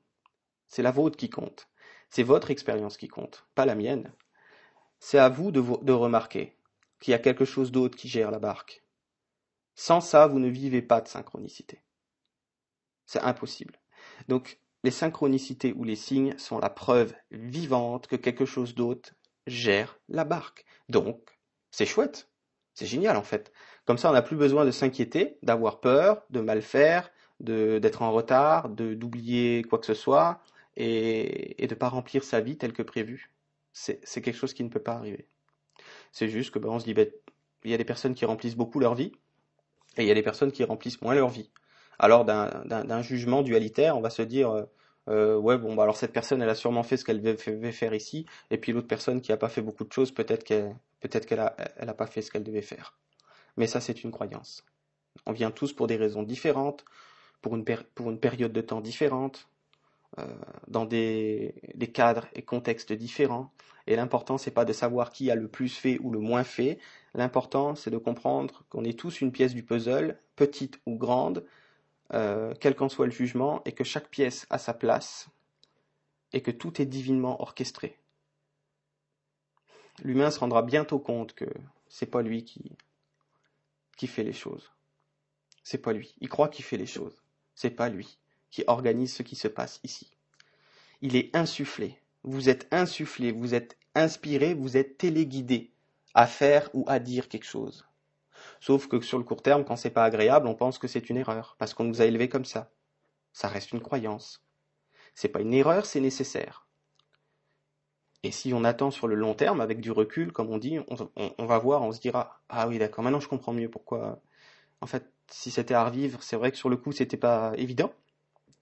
C'est 0.68 0.82
la 0.82 0.92
vôtre 0.92 1.18
qui 1.18 1.30
compte. 1.30 1.68
C'est 2.10 2.24
votre 2.24 2.52
expérience 2.52 2.98
qui 2.98 3.08
compte, 3.08 3.46
pas 3.56 3.66
la 3.66 3.76
mienne. 3.76 4.12
C'est 5.00 5.20
à 5.20 5.30
vous 5.30 5.52
de, 5.52 5.60
vous, 5.60 5.78
de 5.78 5.94
remarquer 5.94 6.58
qu'il 7.00 7.12
y 7.12 7.16
a 7.16 7.20
quelque 7.20 7.46
chose 7.46 7.72
d'autre 7.72 7.98
qui 7.98 8.08
gère 8.08 8.32
la 8.32 8.40
barque. 8.40 8.84
Sans 9.76 10.02
ça, 10.02 10.28
vous 10.28 10.40
ne 10.40 10.50
vivez 10.50 10.82
pas 10.82 11.02
de 11.02 11.08
synchronicité. 11.08 11.82
C'est 13.06 13.20
impossible. 13.20 13.80
Donc, 14.28 14.60
les 14.88 14.92
synchronicités 14.92 15.74
ou 15.74 15.84
les 15.84 15.98
signes 15.98 16.34
sont 16.38 16.60
la 16.60 16.70
preuve 16.70 17.14
vivante 17.32 18.08
que 18.08 18.16
quelque 18.16 18.46
chose 18.46 18.74
d'autre 18.74 19.16
gère 19.46 20.00
la 20.08 20.24
barque. 20.24 20.64
Donc, 20.88 21.38
c'est 21.72 21.86
chouette. 21.86 22.30
C'est 22.74 22.86
génial 22.86 23.18
en 23.18 23.22
fait. 23.22 23.52
Comme 23.84 23.98
ça, 23.98 24.10
on 24.10 24.14
n'a 24.14 24.22
plus 24.22 24.38
besoin 24.38 24.64
de 24.64 24.72
s'inquiéter, 24.72 25.40
d'avoir 25.44 25.82
peur, 25.82 26.24
de 26.30 26.40
mal 26.40 26.62
faire, 26.62 27.12
d'être 27.42 28.02
en 28.02 28.14
retard, 28.14 28.70
d'oublier 28.70 29.62
quoi 29.64 29.78
que 29.78 29.86
ce 29.86 29.94
soit 29.94 30.42
et, 30.78 31.58
de 31.60 31.74
ne 31.74 31.78
pas 31.78 31.90
remplir 31.90 32.24
sa 32.24 32.40
vie 32.40 32.58
telle 32.58 32.72
que 32.72 32.82
prévu. 32.82 33.34
C'est 33.74 34.22
quelque 34.22 34.38
chose 34.38 34.54
qui 34.54 34.64
ne 34.64 34.70
peut 34.70 34.80
pas 34.82 34.94
arriver. 34.94 35.28
C'est 36.14 36.30
juste 36.30 36.52
que 36.52 36.60
ben, 36.60 36.70
on 36.70 36.80
se 36.80 36.86
dit, 36.86 36.94
ben, 36.94 37.12
il 37.66 37.72
y 37.72 37.74
a 37.74 37.78
des 37.78 37.84
personnes 37.84 38.16
qui 38.16 38.24
remplissent 38.24 38.56
beaucoup 38.56 38.80
leur 38.80 38.96
vie 38.96 39.12
et 39.98 40.04
il 40.04 40.08
y 40.08 40.12
a 40.12 40.16
des 40.16 40.24
personnes 40.24 40.54
qui 40.54 40.64
remplissent 40.64 41.02
moins 41.02 41.14
leur 41.14 41.28
vie. 41.28 41.52
Alors 42.00 42.24
d'un 42.24 43.02
jugement 43.02 43.42
dualitaire, 43.42 43.98
on 43.98 44.02
va 44.02 44.12
se 44.12 44.22
dire, 44.22 44.68
euh, 45.08 45.38
ouais, 45.38 45.58
bon, 45.58 45.76
bah 45.76 45.84
alors 45.84 45.98
cette 45.98 46.14
personne, 46.14 46.42
elle 46.42 46.50
a 46.50 46.56
sûrement 46.56 46.84
fait 46.84 46.98
ce 46.98 47.06
qu'elle 47.06 47.22
devait 47.22 47.72
faire 47.72 47.94
ici, 47.94 48.26
et 48.52 48.58
puis 48.58 48.72
l'autre 48.72 48.88
personne 48.88 49.22
qui 49.22 49.32
n'a 49.32 49.38
pas 49.38 49.50
fait 49.50 49.62
beaucoup 49.62 49.86
de 49.86 49.92
choses, 49.92 50.12
peut-être 50.12 50.44
qu'elle 50.44 50.76
peut-être 51.00 51.26
qu'elle 51.26 51.40
a, 51.40 51.56
elle 51.78 51.90
a 51.90 51.94
pas 51.94 52.08
fait 52.08 52.22
ce 52.22 52.32
qu'elle 52.32 52.44
devait 52.44 52.62
faire. 52.62 52.98
Mais 53.56 53.68
ça, 53.68 53.82
c'est 53.82 54.04
une 54.04 54.12
croyance. 54.12 54.66
On 55.26 55.32
vient 55.32 55.52
tous 55.52 55.74
pour 55.74 55.88
des 55.88 55.96
raisons 55.96 56.24
différentes, 56.24 56.86
pour 57.42 57.56
une, 57.56 57.64
pour 57.96 58.10
une 58.10 58.20
période 58.20 58.54
de 58.54 58.62
temps 58.62 58.82
différente, 58.82 59.48
euh, 60.20 60.26
dans 60.68 60.86
des, 60.86 61.56
des, 61.76 61.92
cadres 61.92 62.28
et 62.34 62.42
contextes 62.42 62.94
différents. 62.94 63.52
Et 63.88 63.96
l'important, 63.96 64.38
c'est 64.38 64.52
pas 64.52 64.66
de 64.66 64.74
savoir 64.74 65.12
qui 65.12 65.30
a 65.32 65.36
le 65.36 65.48
plus 65.48 65.70
fait 65.70 66.00
ou 66.02 66.12
le 66.12 66.20
moins 66.20 66.44
fait. 66.44 66.80
L'important, 67.14 67.76
c'est 67.76 67.92
de 67.92 67.98
comprendre 67.98 68.64
qu'on 68.70 68.84
est 68.84 68.98
tous 68.98 69.22
une 69.22 69.32
pièce 69.32 69.54
du 69.54 69.64
puzzle, 69.64 70.20
petite 70.36 70.80
ou 70.86 70.96
grande, 70.98 71.46
euh, 72.14 72.54
quel 72.60 72.76
qu'en 72.76 72.90
soit 72.90 73.06
le 73.06 73.12
jugement, 73.12 73.62
et 73.66 73.74
que 73.74 73.84
chaque 73.84 74.10
pièce 74.10 74.46
a 74.50 74.58
sa 74.58 74.74
place, 74.74 75.30
et 76.34 76.42
que 76.42 76.52
tout 76.52 76.82
est 76.82 76.86
divinement 76.86 77.42
orchestré. 77.42 77.98
L'humain 80.04 80.32
se 80.32 80.40
rendra 80.40 80.62
bientôt 80.62 81.00
compte 81.00 81.34
que 81.34 81.48
c'est 81.88 82.06
pas 82.06 82.22
lui 82.22 82.44
qui, 82.44 82.78
qui 83.98 84.08
fait 84.08 84.24
les 84.24 84.34
choses. 84.34 84.72
C'est 85.64 85.80
pas 85.80 85.94
lui. 85.94 86.16
Il 86.22 86.30
croit 86.30 86.50
qu'il 86.50 86.64
fait 86.64 86.78
les 86.78 86.86
choses. 86.86 87.22
C'est 87.56 87.72
pas 87.72 87.90
lui 87.90 88.18
qui 88.50 88.64
organise 88.68 89.14
ce 89.14 89.24
qui 89.24 89.36
se 89.36 89.48
passe 89.48 89.80
ici. 89.84 90.12
Il 91.02 91.16
est 91.16 91.36
insufflé. 91.36 92.00
Vous 92.24 92.50
êtes 92.50 92.68
insufflé, 92.72 93.32
vous 93.32 93.54
êtes 93.54 93.78
inspiré, 93.96 94.54
vous 94.54 94.78
êtes 94.78 94.98
téléguidé 94.98 95.72
à 96.14 96.28
faire 96.28 96.70
ou 96.74 96.86
à 96.88 97.00
dire 97.00 97.30
quelque 97.30 97.46
chose. 97.46 97.86
Sauf 98.60 98.88
que 98.88 99.02
sur 99.02 99.18
le 99.18 99.24
court 99.24 99.42
terme, 99.42 99.66
quand 99.66 99.76
c'est 99.76 99.90
pas 99.90 100.04
agréable, 100.04 100.48
on 100.48 100.56
pense 100.56 100.78
que 100.78 100.88
c'est 100.88 101.10
une 101.10 101.18
erreur, 101.18 101.56
parce 101.60 101.74
qu'on 101.74 101.84
nous 101.84 102.02
a 102.02 102.06
élevés 102.06 102.30
comme 102.30 102.46
ça. 102.46 102.72
Ça 103.34 103.48
reste 103.48 103.72
une 103.72 103.82
croyance. 103.82 104.44
C'est 105.16 105.30
pas 105.30 105.42
une 105.42 105.54
erreur, 105.54 105.86
c'est 105.86 106.00
nécessaire. 106.00 106.68
Et 108.24 108.32
si 108.32 108.54
on 108.54 108.64
attend 108.64 108.92
sur 108.92 109.08
le 109.08 109.16
long 109.16 109.36
terme, 109.36 109.62
avec 109.62 109.80
du 109.80 109.92
recul, 109.92 110.32
comme 110.32 110.50
on 110.50 110.58
dit, 110.58 110.80
on, 111.16 111.46
va 111.46 111.60
voir, 111.60 111.84
on 111.84 111.92
se 111.92 112.00
dira 112.00 112.42
Ah 112.50 112.68
oui, 112.68 112.80
d'accord, 112.80 113.04
maintenant 113.04 113.20
je 113.20 113.28
comprends 113.28 113.54
mieux 113.54 113.70
pourquoi. 113.70 114.20
En 114.82 114.88
fait, 114.88 115.12
si 115.32 115.52
c'était 115.52 115.74
à 115.74 115.86
revivre, 115.86 116.24
c'est 116.24 116.36
vrai 116.36 116.52
que 116.52 116.58
sur 116.58 116.70
le 116.70 116.78
coup, 116.78 116.92
c'était 116.92 117.18
pas 117.18 117.54
évident. 117.58 117.94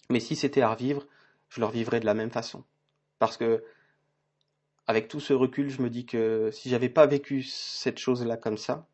Mais 0.10 0.20
si 0.20 0.36
c'était 0.36 0.62
à 0.62 0.70
revivre, 0.74 1.08
je 1.50 1.60
le 1.62 1.66
revivrais 1.66 2.00
de 2.00 2.06
la 2.06 2.14
même 2.14 2.32
façon. 2.32 2.64
Parce 3.20 3.38
que, 3.38 3.64
avec 4.88 5.08
tout 5.08 5.20
ce 5.20 5.34
recul, 5.34 5.70
je 5.70 5.82
me 5.82 5.90
dis 5.90 6.06
que 6.06 6.52
si 6.52 6.70
j'avais 6.70 6.90
pas 6.90 7.08
vécu 7.08 7.42
cette 7.44 7.98
chose-là 7.98 8.38
comme 8.38 8.58
ça, 8.58 8.88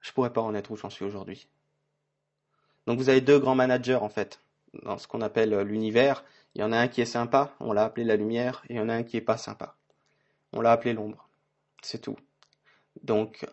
je 0.00 0.12
pourrais 0.12 0.32
pas 0.32 0.40
en 0.40 0.54
être 0.54 0.70
où 0.70 0.76
j'en 0.76 0.90
suis 0.90 1.04
aujourd'hui. 1.04 1.48
Donc 2.86 2.98
vous 2.98 3.08
avez 3.08 3.20
deux 3.20 3.38
grands 3.38 3.54
managers 3.54 3.96
en 3.96 4.08
fait, 4.08 4.42
dans 4.82 4.98
ce 4.98 5.06
qu'on 5.06 5.20
appelle 5.20 5.58
l'univers. 5.60 6.24
Il 6.54 6.60
y 6.60 6.64
en 6.64 6.72
a 6.72 6.78
un 6.78 6.88
qui 6.88 7.00
est 7.00 7.06
sympa, 7.06 7.54
on 7.60 7.72
l'a 7.72 7.84
appelé 7.84 8.04
la 8.04 8.16
lumière, 8.16 8.62
et 8.68 8.74
il 8.74 8.76
y 8.76 8.80
en 8.80 8.88
a 8.88 8.94
un 8.94 9.02
qui 9.02 9.16
est 9.16 9.22
pas 9.22 9.36
sympa. 9.36 9.76
On 10.52 10.60
l'a 10.60 10.72
appelé 10.72 10.92
l'ombre. 10.92 11.28
C'est 11.82 12.00
tout. 12.00 12.16
Donc 13.02 13.46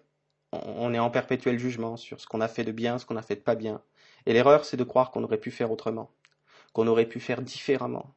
on 0.51 0.93
est 0.93 0.99
en 0.99 1.09
perpétuel 1.09 1.59
jugement 1.59 1.97
sur 1.97 2.19
ce 2.19 2.27
qu'on 2.27 2.41
a 2.41 2.47
fait 2.47 2.63
de 2.63 2.71
bien, 2.71 2.97
ce 2.97 3.05
qu'on 3.05 3.17
a 3.17 3.21
fait 3.21 3.35
de 3.35 3.41
pas 3.41 3.55
bien. 3.55 3.81
Et 4.25 4.33
l'erreur, 4.33 4.65
c'est 4.65 4.77
de 4.77 4.83
croire 4.83 5.11
qu'on 5.11 5.23
aurait 5.23 5.39
pu 5.39 5.51
faire 5.51 5.71
autrement, 5.71 6.11
qu'on 6.73 6.87
aurait 6.87 7.05
pu 7.05 7.19
faire 7.19 7.41
différemment. 7.41 8.15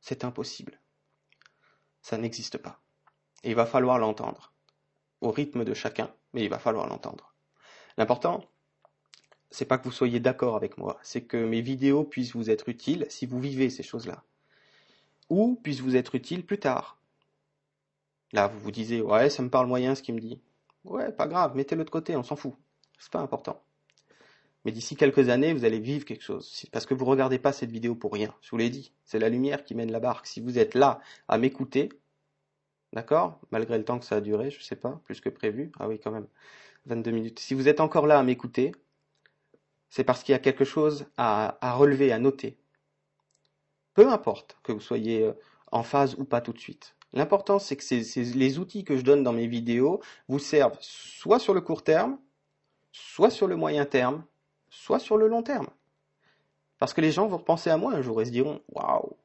C'est 0.00 0.24
impossible. 0.24 0.80
Ça 2.00 2.18
n'existe 2.18 2.58
pas. 2.58 2.80
Et 3.44 3.50
il 3.50 3.56
va 3.56 3.66
falloir 3.66 3.98
l'entendre. 3.98 4.52
Au 5.20 5.30
rythme 5.30 5.64
de 5.64 5.74
chacun, 5.74 6.12
mais 6.32 6.42
il 6.42 6.48
va 6.48 6.58
falloir 6.58 6.88
l'entendre. 6.88 7.31
L'important, 7.98 8.44
c'est 9.50 9.64
pas 9.66 9.78
que 9.78 9.84
vous 9.84 9.92
soyez 9.92 10.20
d'accord 10.20 10.56
avec 10.56 10.78
moi, 10.78 10.98
c'est 11.02 11.22
que 11.22 11.36
mes 11.36 11.60
vidéos 11.60 12.04
puissent 12.04 12.34
vous 12.34 12.50
être 12.50 12.68
utiles 12.68 13.06
si 13.08 13.26
vous 13.26 13.40
vivez 13.40 13.70
ces 13.70 13.82
choses-là. 13.82 14.22
Ou 15.28 15.56
puissent 15.62 15.80
vous 15.80 15.96
être 15.96 16.14
utiles 16.14 16.44
plus 16.44 16.58
tard. 16.58 16.98
Là, 18.32 18.46
vous 18.48 18.58
vous 18.58 18.70
disiez, 18.70 19.02
ouais, 19.02 19.28
ça 19.28 19.42
me 19.42 19.50
parle 19.50 19.66
moyen 19.66 19.94
ce 19.94 20.02
qu'il 20.02 20.14
me 20.14 20.20
dit. 20.20 20.40
Ouais, 20.84 21.12
pas 21.12 21.26
grave, 21.26 21.54
mettez-le 21.54 21.84
de 21.84 21.90
côté, 21.90 22.16
on 22.16 22.22
s'en 22.22 22.36
fout. 22.36 22.54
C'est 22.98 23.12
pas 23.12 23.20
important. 23.20 23.62
Mais 24.64 24.72
d'ici 24.72 24.96
quelques 24.96 25.28
années, 25.28 25.52
vous 25.52 25.64
allez 25.64 25.80
vivre 25.80 26.04
quelque 26.04 26.22
chose. 26.22 26.64
Parce 26.70 26.86
que 26.86 26.94
vous 26.94 27.04
regardez 27.04 27.38
pas 27.38 27.52
cette 27.52 27.70
vidéo 27.70 27.94
pour 27.94 28.12
rien. 28.12 28.34
Je 28.42 28.50
vous 28.50 28.56
l'ai 28.56 28.70
dit. 28.70 28.92
C'est 29.04 29.18
la 29.18 29.28
lumière 29.28 29.64
qui 29.64 29.74
mène 29.74 29.90
la 29.90 30.00
barque. 30.00 30.26
Si 30.26 30.40
vous 30.40 30.58
êtes 30.58 30.74
là 30.74 31.00
à 31.28 31.36
m'écouter, 31.36 31.88
d'accord? 32.92 33.40
Malgré 33.50 33.76
le 33.76 33.84
temps 33.84 33.98
que 33.98 34.04
ça 34.04 34.16
a 34.16 34.20
duré, 34.20 34.50
je 34.50 34.62
sais 34.62 34.76
pas, 34.76 35.00
plus 35.04 35.20
que 35.20 35.28
prévu. 35.28 35.72
Ah 35.80 35.88
oui, 35.88 35.98
quand 35.98 36.12
même. 36.12 36.28
22 36.86 37.10
minutes. 37.10 37.38
Si 37.38 37.54
vous 37.54 37.68
êtes 37.68 37.80
encore 37.80 38.06
là 38.06 38.18
à 38.18 38.22
m'écouter, 38.22 38.72
c'est 39.90 40.04
parce 40.04 40.22
qu'il 40.22 40.32
y 40.32 40.36
a 40.36 40.38
quelque 40.38 40.64
chose 40.64 41.06
à, 41.16 41.58
relever, 41.74 42.12
à 42.12 42.18
noter. 42.18 42.58
Peu 43.94 44.08
importe 44.08 44.56
que 44.62 44.72
vous 44.72 44.80
soyez 44.80 45.22
euh, 45.22 45.32
en 45.70 45.82
phase 45.82 46.14
ou 46.18 46.24
pas 46.24 46.40
tout 46.40 46.52
de 46.52 46.58
suite. 46.58 46.96
L'important, 47.12 47.58
c'est 47.58 47.76
que 47.76 48.34
les 48.38 48.58
outils 48.58 48.84
que 48.84 48.96
je 48.96 49.02
donne 49.02 49.22
dans 49.22 49.34
mes 49.34 49.46
vidéos 49.46 50.00
vous 50.28 50.38
servent 50.38 50.78
soit 50.80 51.38
sur 51.38 51.52
le 51.52 51.60
court 51.60 51.84
terme, 51.84 52.18
soit 52.90 53.28
sur 53.28 53.46
le 53.46 53.56
moyen 53.56 53.84
terme, 53.84 54.24
soit 54.70 54.98
sur 54.98 55.18
le 55.18 55.28
long 55.28 55.42
terme. 55.42 55.68
Parce 56.78 56.94
que 56.94 57.02
les 57.02 57.12
gens 57.12 57.26
vont 57.26 57.36
repenser 57.36 57.68
à 57.68 57.76
moi 57.76 57.92
un 57.92 58.00
jour 58.00 58.22
et 58.22 58.24
se 58.24 58.30
diront 58.30 58.62
Waouh 58.68 59.16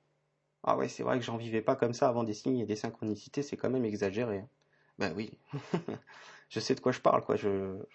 Ah 0.64 0.76
ouais, 0.76 0.90
c'est 0.90 1.04
vrai 1.04 1.18
que 1.18 1.24
j'en 1.24 1.38
vivais 1.38 1.62
pas 1.62 1.78
comme 1.78 1.94
ça 1.94 2.10
avant 2.10 2.26
des 2.26 2.34
signes 2.34 2.60
et 2.60 2.66
des 2.66 2.76
synchronicités, 2.76 3.42
c'est 3.42 3.56
quand 3.56 3.70
même 3.70 3.86
exagéré. 3.86 4.44
Ben 5.00 5.14
oui. 5.16 5.32
je 6.50 6.60
sais 6.60 6.76
de 6.76 6.80
quoi 6.80 6.92
je 6.92 7.00
parle, 7.00 7.24
quoi. 7.24 7.36
Je, 7.36 7.48
ne 7.50 7.86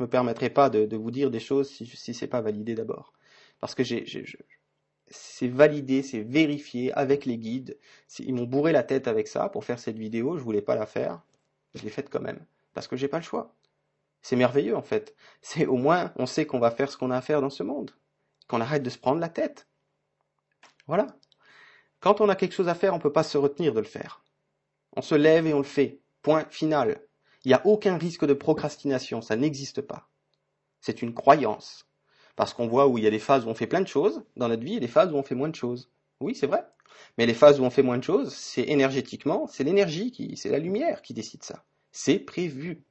me 0.00 0.06
permettrai 0.06 0.50
pas 0.50 0.70
de, 0.70 0.96
vous 0.96 1.10
dire 1.10 1.30
des 1.30 1.40
choses 1.40 1.70
si, 1.70 1.86
si 1.86 2.14
c'est 2.14 2.26
pas 2.26 2.40
validé 2.40 2.74
d'abord. 2.74 3.12
Parce 3.60 3.74
que 3.74 3.84
j'ai, 3.84 4.04
c'est 5.08 5.48
validé, 5.48 6.02
c'est 6.02 6.20
vérifié 6.20 6.92
avec 6.92 7.26
les 7.26 7.38
guides. 7.38 7.78
Ils 8.18 8.34
m'ont 8.34 8.44
bourré 8.44 8.72
la 8.72 8.82
tête 8.82 9.08
avec 9.08 9.28
ça 9.28 9.48
pour 9.48 9.64
faire 9.64 9.78
cette 9.78 9.98
vidéo. 9.98 10.36
Je 10.36 10.42
voulais 10.42 10.62
pas 10.62 10.74
la 10.74 10.86
faire. 10.86 11.22
Je 11.74 11.82
l'ai 11.82 11.90
faite 11.90 12.10
quand 12.10 12.20
même. 12.20 12.44
Parce 12.74 12.88
que 12.88 12.96
j'ai 12.96 13.08
pas 13.08 13.18
le 13.18 13.24
choix. 13.24 13.54
C'est 14.22 14.36
merveilleux, 14.36 14.76
en 14.76 14.82
fait. 14.82 15.14
C'est 15.40 15.66
au 15.66 15.76
moins, 15.76 16.12
on 16.16 16.26
sait 16.26 16.46
qu'on 16.46 16.58
va 16.58 16.70
faire 16.70 16.90
ce 16.90 16.96
qu'on 16.96 17.10
a 17.10 17.16
à 17.16 17.20
faire 17.20 17.40
dans 17.40 17.50
ce 17.50 17.62
monde. 17.62 17.92
Qu'on 18.48 18.60
arrête 18.60 18.82
de 18.82 18.90
se 18.90 18.98
prendre 18.98 19.20
la 19.20 19.28
tête. 19.28 19.68
Voilà. 20.86 21.06
Quand 22.00 22.20
on 22.20 22.28
a 22.28 22.36
quelque 22.36 22.54
chose 22.54 22.68
à 22.68 22.74
faire, 22.74 22.92
on 22.92 22.96
ne 22.96 23.02
peut 23.02 23.12
pas 23.12 23.22
se 23.22 23.38
retenir 23.38 23.72
de 23.72 23.80
le 23.80 23.86
faire. 23.86 24.24
On 24.96 25.02
se 25.02 25.14
lève 25.14 25.46
et 25.46 25.54
on 25.54 25.58
le 25.58 25.64
fait. 25.64 26.00
Point 26.26 26.46
final. 26.50 27.00
Il 27.44 27.50
n'y 27.50 27.54
a 27.54 27.64
aucun 27.64 27.96
risque 27.96 28.26
de 28.26 28.34
procrastination, 28.34 29.22
ça 29.22 29.36
n'existe 29.36 29.80
pas. 29.80 30.08
C'est 30.80 31.00
une 31.00 31.14
croyance. 31.14 31.86
Parce 32.34 32.52
qu'on 32.52 32.66
voit 32.66 32.88
où 32.88 32.98
il 32.98 33.04
y 33.04 33.06
a 33.06 33.12
des 33.12 33.20
phases 33.20 33.46
où 33.46 33.48
on 33.48 33.54
fait 33.54 33.68
plein 33.68 33.80
de 33.80 33.86
choses 33.86 34.24
dans 34.34 34.48
notre 34.48 34.64
vie 34.64 34.74
et 34.74 34.80
des 34.80 34.88
phases 34.88 35.12
où 35.12 35.14
on 35.14 35.22
fait 35.22 35.36
moins 35.36 35.50
de 35.50 35.54
choses. 35.54 35.88
Oui, 36.18 36.34
c'est 36.34 36.48
vrai. 36.48 36.66
Mais 37.16 37.26
les 37.26 37.32
phases 37.32 37.60
où 37.60 37.62
on 37.62 37.70
fait 37.70 37.84
moins 37.84 37.96
de 37.96 38.02
choses, 38.02 38.34
c'est 38.34 38.64
énergétiquement, 38.64 39.46
c'est 39.46 39.62
l'énergie 39.62 40.10
qui, 40.10 40.36
c'est 40.36 40.48
la 40.48 40.58
lumière 40.58 41.00
qui 41.00 41.14
décide 41.14 41.44
ça. 41.44 41.62
C'est 41.92 42.18
prévu. 42.18 42.82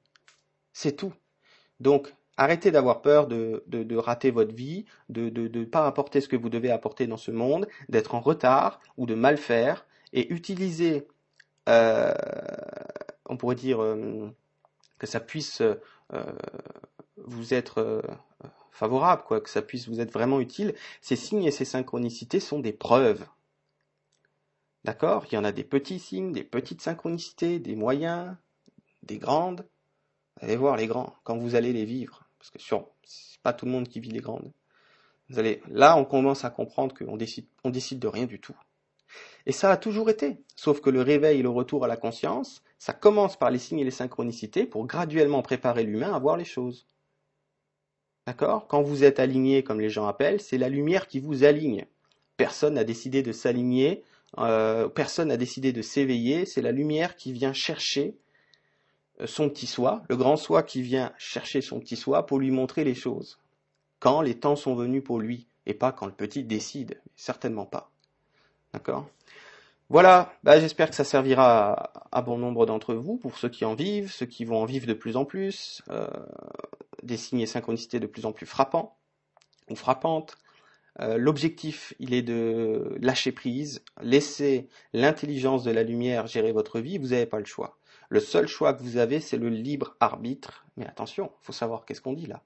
C'est 0.71 0.95
tout. 0.95 1.13
Donc, 1.81 2.15
arrêtez 2.37 2.71
d'avoir 2.71 3.01
peur 3.01 3.27
de, 3.27 3.97
rater 3.97 4.31
votre 4.31 4.55
vie, 4.55 4.85
de 5.09 5.29
ne 5.29 5.65
pas 5.65 5.85
apporter 5.87 6.21
ce 6.21 6.29
que 6.29 6.37
vous 6.37 6.49
devez 6.49 6.71
apporter 6.71 7.05
dans 7.05 7.17
ce 7.17 7.31
monde, 7.31 7.67
d'être 7.89 8.15
en 8.15 8.21
retard 8.21 8.79
ou 8.95 9.05
de 9.05 9.13
mal 9.13 9.35
faire, 9.35 9.85
et 10.13 10.31
utilisez, 10.31 11.05
euh, 11.67 12.13
on 13.25 13.37
pourrait 13.37 13.55
dire, 13.55 13.81
euh, 13.81 14.29
que 14.97 15.07
ça 15.07 15.19
puisse 15.19 15.61
euh, 15.61 15.75
vous 17.17 17.53
être 17.53 17.79
euh, 17.79 18.01
favorable, 18.71 19.23
quoi, 19.25 19.41
que 19.41 19.49
ça 19.49 19.61
puisse 19.61 19.87
vous 19.87 19.99
être 19.99 20.11
vraiment 20.11 20.39
utile, 20.39 20.75
ces 21.01 21.15
signes 21.15 21.43
et 21.43 21.51
ces 21.51 21.65
synchronicités 21.65 22.39
sont 22.39 22.59
des 22.59 22.73
preuves. 22.73 23.25
D'accord? 24.83 25.25
Il 25.31 25.35
y 25.35 25.37
en 25.37 25.43
a 25.43 25.51
des 25.51 25.63
petits 25.63 25.99
signes, 25.99 26.31
des 26.31 26.43
petites 26.43 26.81
synchronicités, 26.81 27.59
des 27.59 27.75
moyens, 27.75 28.35
des 29.03 29.17
grandes. 29.17 29.65
Allez 30.41 30.57
voir 30.57 30.75
les 30.75 30.87
grands 30.87 31.15
quand 31.23 31.37
vous 31.37 31.55
allez 31.55 31.73
les 31.73 31.85
vivre, 31.85 32.27
parce 32.37 32.51
que 32.51 32.59
sur, 32.59 32.89
c'est 33.03 33.41
pas 33.41 33.53
tout 33.53 33.65
le 33.65 33.71
monde 33.71 33.87
qui 33.87 33.99
vit 33.99 34.11
les 34.11 34.19
grandes. 34.19 34.51
Vous 35.29 35.39
allez, 35.39 35.61
là, 35.69 35.97
on 35.97 36.05
commence 36.05 36.45
à 36.45 36.51
comprendre 36.51 36.93
qu'on 36.95 37.17
décide, 37.17 37.47
on 37.63 37.71
décide 37.71 37.99
de 37.99 38.07
rien 38.07 38.25
du 38.25 38.39
tout. 38.39 38.55
Et 39.47 39.51
ça 39.51 39.71
a 39.71 39.77
toujours 39.77 40.09
été. 40.09 40.37
Sauf 40.55 40.81
que 40.81 40.89
le 40.89 41.01
réveil 41.01 41.39
et 41.39 41.43
le 41.43 41.49
retour 41.49 41.83
à 41.83 41.87
la 41.87 41.97
conscience, 41.97 42.61
ça 42.77 42.93
commence 42.93 43.37
par 43.37 43.51
les 43.51 43.59
signes 43.59 43.79
et 43.79 43.85
les 43.85 43.91
synchronicités 43.91 44.65
pour 44.65 44.85
graduellement 44.85 45.41
préparer 45.41 45.83
l'humain 45.83 46.13
à 46.13 46.19
voir 46.19 46.37
les 46.37 46.45
choses. 46.45 46.85
D'accord? 48.27 48.67
Quand 48.67 48.81
vous 48.81 49.03
êtes 49.03 49.19
aligné, 49.19 49.63
comme 49.63 49.79
les 49.79 49.89
gens 49.89 50.07
appellent, 50.07 50.41
c'est 50.41 50.57
la 50.57 50.69
lumière 50.69 51.07
qui 51.07 51.19
vous 51.19 51.43
aligne. 51.43 51.85
Personne 52.37 52.73
n'a 52.73 52.83
décidé 52.83 53.21
de 53.21 53.31
s'aligner, 53.31 54.03
euh, 54.39 54.89
personne 54.89 55.29
n'a 55.29 55.37
décidé 55.37 55.71
de 55.71 55.81
s'éveiller, 55.81 56.45
c'est 56.45 56.61
la 56.61 56.71
lumière 56.71 57.15
qui 57.15 57.31
vient 57.31 57.53
chercher 57.53 58.17
euh, 59.21 59.27
son 59.27 59.49
petit 59.49 59.67
soi, 59.67 60.03
le 60.09 60.17
grand 60.17 60.35
soi 60.35 60.63
qui 60.63 60.81
vient 60.81 61.13
chercher 61.17 61.61
son 61.61 61.79
petit 61.79 61.95
soi 61.95 62.25
pour 62.25 62.39
lui 62.39 62.51
montrer 62.51 62.83
les 62.83 62.95
choses. 62.95 63.39
Quand 63.99 64.21
les 64.21 64.37
temps 64.39 64.55
sont 64.55 64.75
venus 64.75 65.03
pour 65.03 65.19
lui, 65.19 65.47
et 65.65 65.73
pas 65.73 65.91
quand 65.91 66.05
le 66.05 66.11
petit 66.11 66.43
décide, 66.43 66.99
certainement 67.15 67.65
pas. 67.65 67.91
D'accord? 68.73 69.07
Voilà, 69.89 70.33
bah, 70.43 70.59
j'espère 70.59 70.89
que 70.89 70.95
ça 70.95 71.03
servira 71.03 71.91
à, 72.11 72.21
bon 72.23 72.39
nombre 72.39 72.65
d'entre 72.65 72.95
vous, 72.95 73.17
pour 73.17 73.37
ceux 73.37 73.49
qui 73.49 73.65
en 73.65 73.75
vivent, 73.75 74.11
ceux 74.11 74.25
qui 74.25 74.43
vont 74.43 74.57
en 74.57 74.65
vivre 74.65 74.87
de 74.87 74.93
plus 74.93 75.15
en 75.15 75.25
plus, 75.25 75.83
euh, 75.89 76.07
des 77.03 77.17
signes 77.17 77.41
et 77.41 77.45
synchronicités 77.45 77.99
de 77.99 78.07
plus 78.07 78.25
en 78.25 78.31
plus 78.31 78.47
frappants 78.47 78.97
ou 79.69 79.75
frappantes. 79.75 80.37
Euh, 81.01 81.17
l'objectif, 81.17 81.93
il 81.99 82.15
est 82.15 82.23
de 82.23 82.95
lâcher 82.99 83.31
prise, 83.31 83.83
laisser 84.01 84.69
l'intelligence 84.93 85.63
de 85.63 85.71
la 85.71 85.83
lumière 85.83 86.25
gérer 86.25 86.51
votre 86.51 86.79
vie, 86.79 86.97
vous 86.97 87.09
n'avez 87.09 87.27
pas 87.27 87.39
le 87.39 87.45
choix. 87.45 87.77
Le 88.09 88.19
seul 88.19 88.47
choix 88.47 88.73
que 88.73 88.81
vous 88.81 88.97
avez, 88.97 89.19
c'est 89.19 89.37
le 89.37 89.49
libre 89.49 89.97
arbitre. 89.99 90.65
Mais 90.77 90.87
attention, 90.87 91.31
il 91.41 91.45
faut 91.45 91.53
savoir 91.53 91.85
qu'est-ce 91.85 92.01
qu'on 92.01 92.13
dit 92.13 92.27
là. 92.27 92.41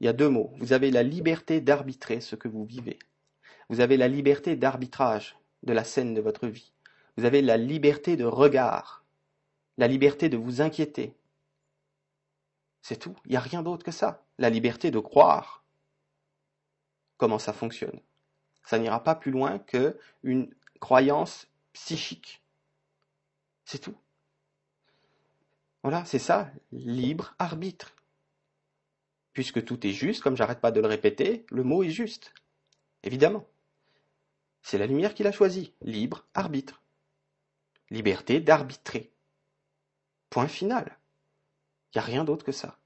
Il 0.00 0.06
y 0.06 0.08
a 0.08 0.12
deux 0.12 0.28
mots. 0.28 0.52
Vous 0.58 0.72
avez 0.72 0.90
la 0.90 1.02
liberté 1.02 1.60
d'arbitrer 1.60 2.20
ce 2.20 2.36
que 2.36 2.48
vous 2.48 2.64
vivez. 2.64 2.98
Vous 3.70 3.80
avez 3.80 3.96
la 3.96 4.08
liberté 4.08 4.56
d'arbitrage 4.56 5.39
de 5.62 5.72
la 5.72 5.84
scène 5.84 6.14
de 6.14 6.20
votre 6.20 6.46
vie. 6.46 6.72
Vous 7.16 7.24
avez 7.24 7.42
la 7.42 7.56
liberté 7.56 8.16
de 8.16 8.24
regard, 8.24 9.04
la 9.76 9.88
liberté 9.88 10.28
de 10.28 10.36
vous 10.36 10.60
inquiéter. 10.60 11.14
C'est 12.82 12.98
tout. 12.98 13.16
Il 13.26 13.32
n'y 13.32 13.36
a 13.36 13.40
rien 13.40 13.62
d'autre 13.62 13.84
que 13.84 13.90
ça. 13.90 14.24
La 14.38 14.50
liberté 14.50 14.90
de 14.90 14.98
croire 14.98 15.60
comment 17.20 17.38
ça 17.38 17.52
fonctionne. 17.52 18.00
Ça 18.64 18.78
n'ira 18.78 19.04
pas 19.04 19.14
plus 19.14 19.30
loin 19.30 19.58
qu'une 19.58 20.54
croyance 20.80 21.46
psychique. 21.74 22.42
C'est 23.66 23.78
tout. 23.78 23.96
Voilà, 25.82 26.04
c'est 26.06 26.18
ça, 26.18 26.50
libre 26.72 27.34
arbitre. 27.38 27.94
Puisque 29.34 29.64
tout 29.64 29.86
est 29.86 29.92
juste, 29.92 30.22
comme 30.22 30.36
j'arrête 30.36 30.60
pas 30.60 30.72
de 30.72 30.80
le 30.80 30.88
répéter, 30.88 31.44
le 31.50 31.62
mot 31.62 31.82
est 31.82 31.90
juste. 31.90 32.32
Évidemment. 33.02 33.46
C'est 34.62 34.78
la 34.78 34.86
lumière 34.86 35.14
qui 35.14 35.22
l'a 35.22 35.32
choisi. 35.32 35.72
Libre 35.82 36.26
arbitre. 36.34 36.82
Liberté 37.90 38.40
d'arbitrer. 38.40 39.10
Point 40.28 40.48
final. 40.48 40.98
Il 41.92 41.98
n'y 41.98 42.02
a 42.02 42.04
rien 42.04 42.24
d'autre 42.24 42.44
que 42.44 42.52
ça. 42.52 42.78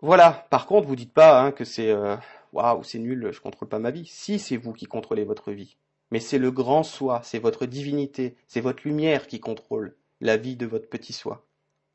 Voilà. 0.00 0.46
Par 0.50 0.66
contre, 0.66 0.88
vous 0.88 0.96
dites 0.96 1.12
pas 1.12 1.40
hein, 1.40 1.52
que 1.52 1.64
c'est 1.64 1.90
euh, 1.90 2.16
waouh, 2.52 2.82
c'est 2.82 2.98
nul, 2.98 3.30
je 3.32 3.40
contrôle 3.40 3.68
pas 3.68 3.78
ma 3.78 3.90
vie. 3.90 4.06
Si, 4.06 4.38
c'est 4.38 4.56
vous 4.56 4.72
qui 4.72 4.86
contrôlez 4.86 5.24
votre 5.24 5.52
vie. 5.52 5.76
Mais 6.10 6.20
c'est 6.20 6.38
le 6.38 6.50
grand 6.50 6.82
soi, 6.82 7.20
c'est 7.22 7.38
votre 7.38 7.66
divinité, 7.66 8.36
c'est 8.46 8.60
votre 8.60 8.82
lumière 8.84 9.26
qui 9.26 9.38
contrôle 9.40 9.94
la 10.20 10.36
vie 10.36 10.56
de 10.56 10.66
votre 10.66 10.88
petit 10.88 11.12
soi. 11.12 11.46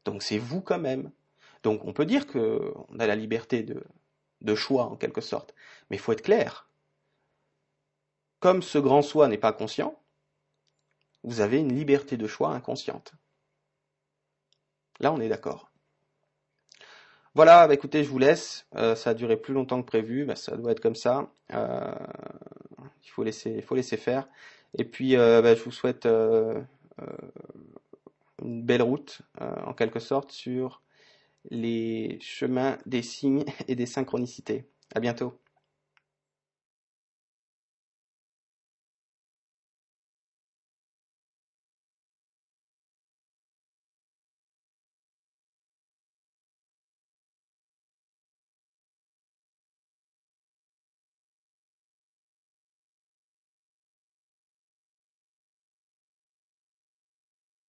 Donc 0.05 0.23
c'est 0.23 0.37
vous 0.37 0.61
quand 0.61 0.79
même. 0.79 1.11
Donc 1.63 1.83
on 1.85 1.93
peut 1.93 2.05
dire 2.05 2.27
qu'on 2.27 2.99
a 2.99 3.07
la 3.07 3.15
liberté 3.15 3.63
de, 3.63 3.83
de 4.41 4.55
choix 4.55 4.85
en 4.85 4.95
quelque 4.95 5.21
sorte. 5.21 5.53
Mais 5.89 5.97
il 5.97 5.99
faut 5.99 6.13
être 6.13 6.21
clair. 6.21 6.64
Comme 8.45 8.61
ce 8.61 8.77
grand 8.77 9.01
soi 9.01 9.27
n'est 9.27 9.39
pas 9.39 9.53
conscient, 9.53 9.99
vous 11.23 11.41
avez 11.41 11.57
une 11.57 11.73
liberté 11.73 12.15
de 12.15 12.27
choix 12.27 12.49
inconsciente. 12.49 13.13
Là, 14.99 15.11
on 15.11 15.19
est 15.19 15.29
d'accord. 15.29 15.71
Voilà, 17.33 17.67
bah, 17.67 17.73
écoutez, 17.73 18.03
je 18.03 18.09
vous 18.09 18.19
laisse. 18.19 18.67
Euh, 18.75 18.93
ça 18.93 19.09
a 19.09 19.13
duré 19.15 19.35
plus 19.35 19.55
longtemps 19.55 19.81
que 19.81 19.87
prévu. 19.87 20.25
Bah, 20.25 20.35
ça 20.35 20.57
doit 20.57 20.73
être 20.73 20.79
comme 20.79 20.93
ça. 20.93 21.31
Euh, 21.55 21.91
il 23.03 23.09
faut 23.09 23.23
laisser, 23.23 23.97
faire. 23.97 24.29
Et 24.77 24.85
puis, 24.85 25.15
euh, 25.17 25.41
bah, 25.41 25.55
je 25.55 25.63
vous 25.63 25.71
souhaite 25.71 26.05
une 26.05 26.67
belle 28.61 28.83
route, 28.83 29.23
en 29.39 29.73
quelque 29.73 29.99
sorte, 29.99 30.31
sur 30.31 30.83
les 31.49 32.19
chemins 32.21 32.77
des 32.85 33.01
signes 33.01 33.45
et 33.67 33.75
des 33.75 33.87
synchronicités. 33.87 34.69
À 34.93 34.99
bientôt. 34.99 35.35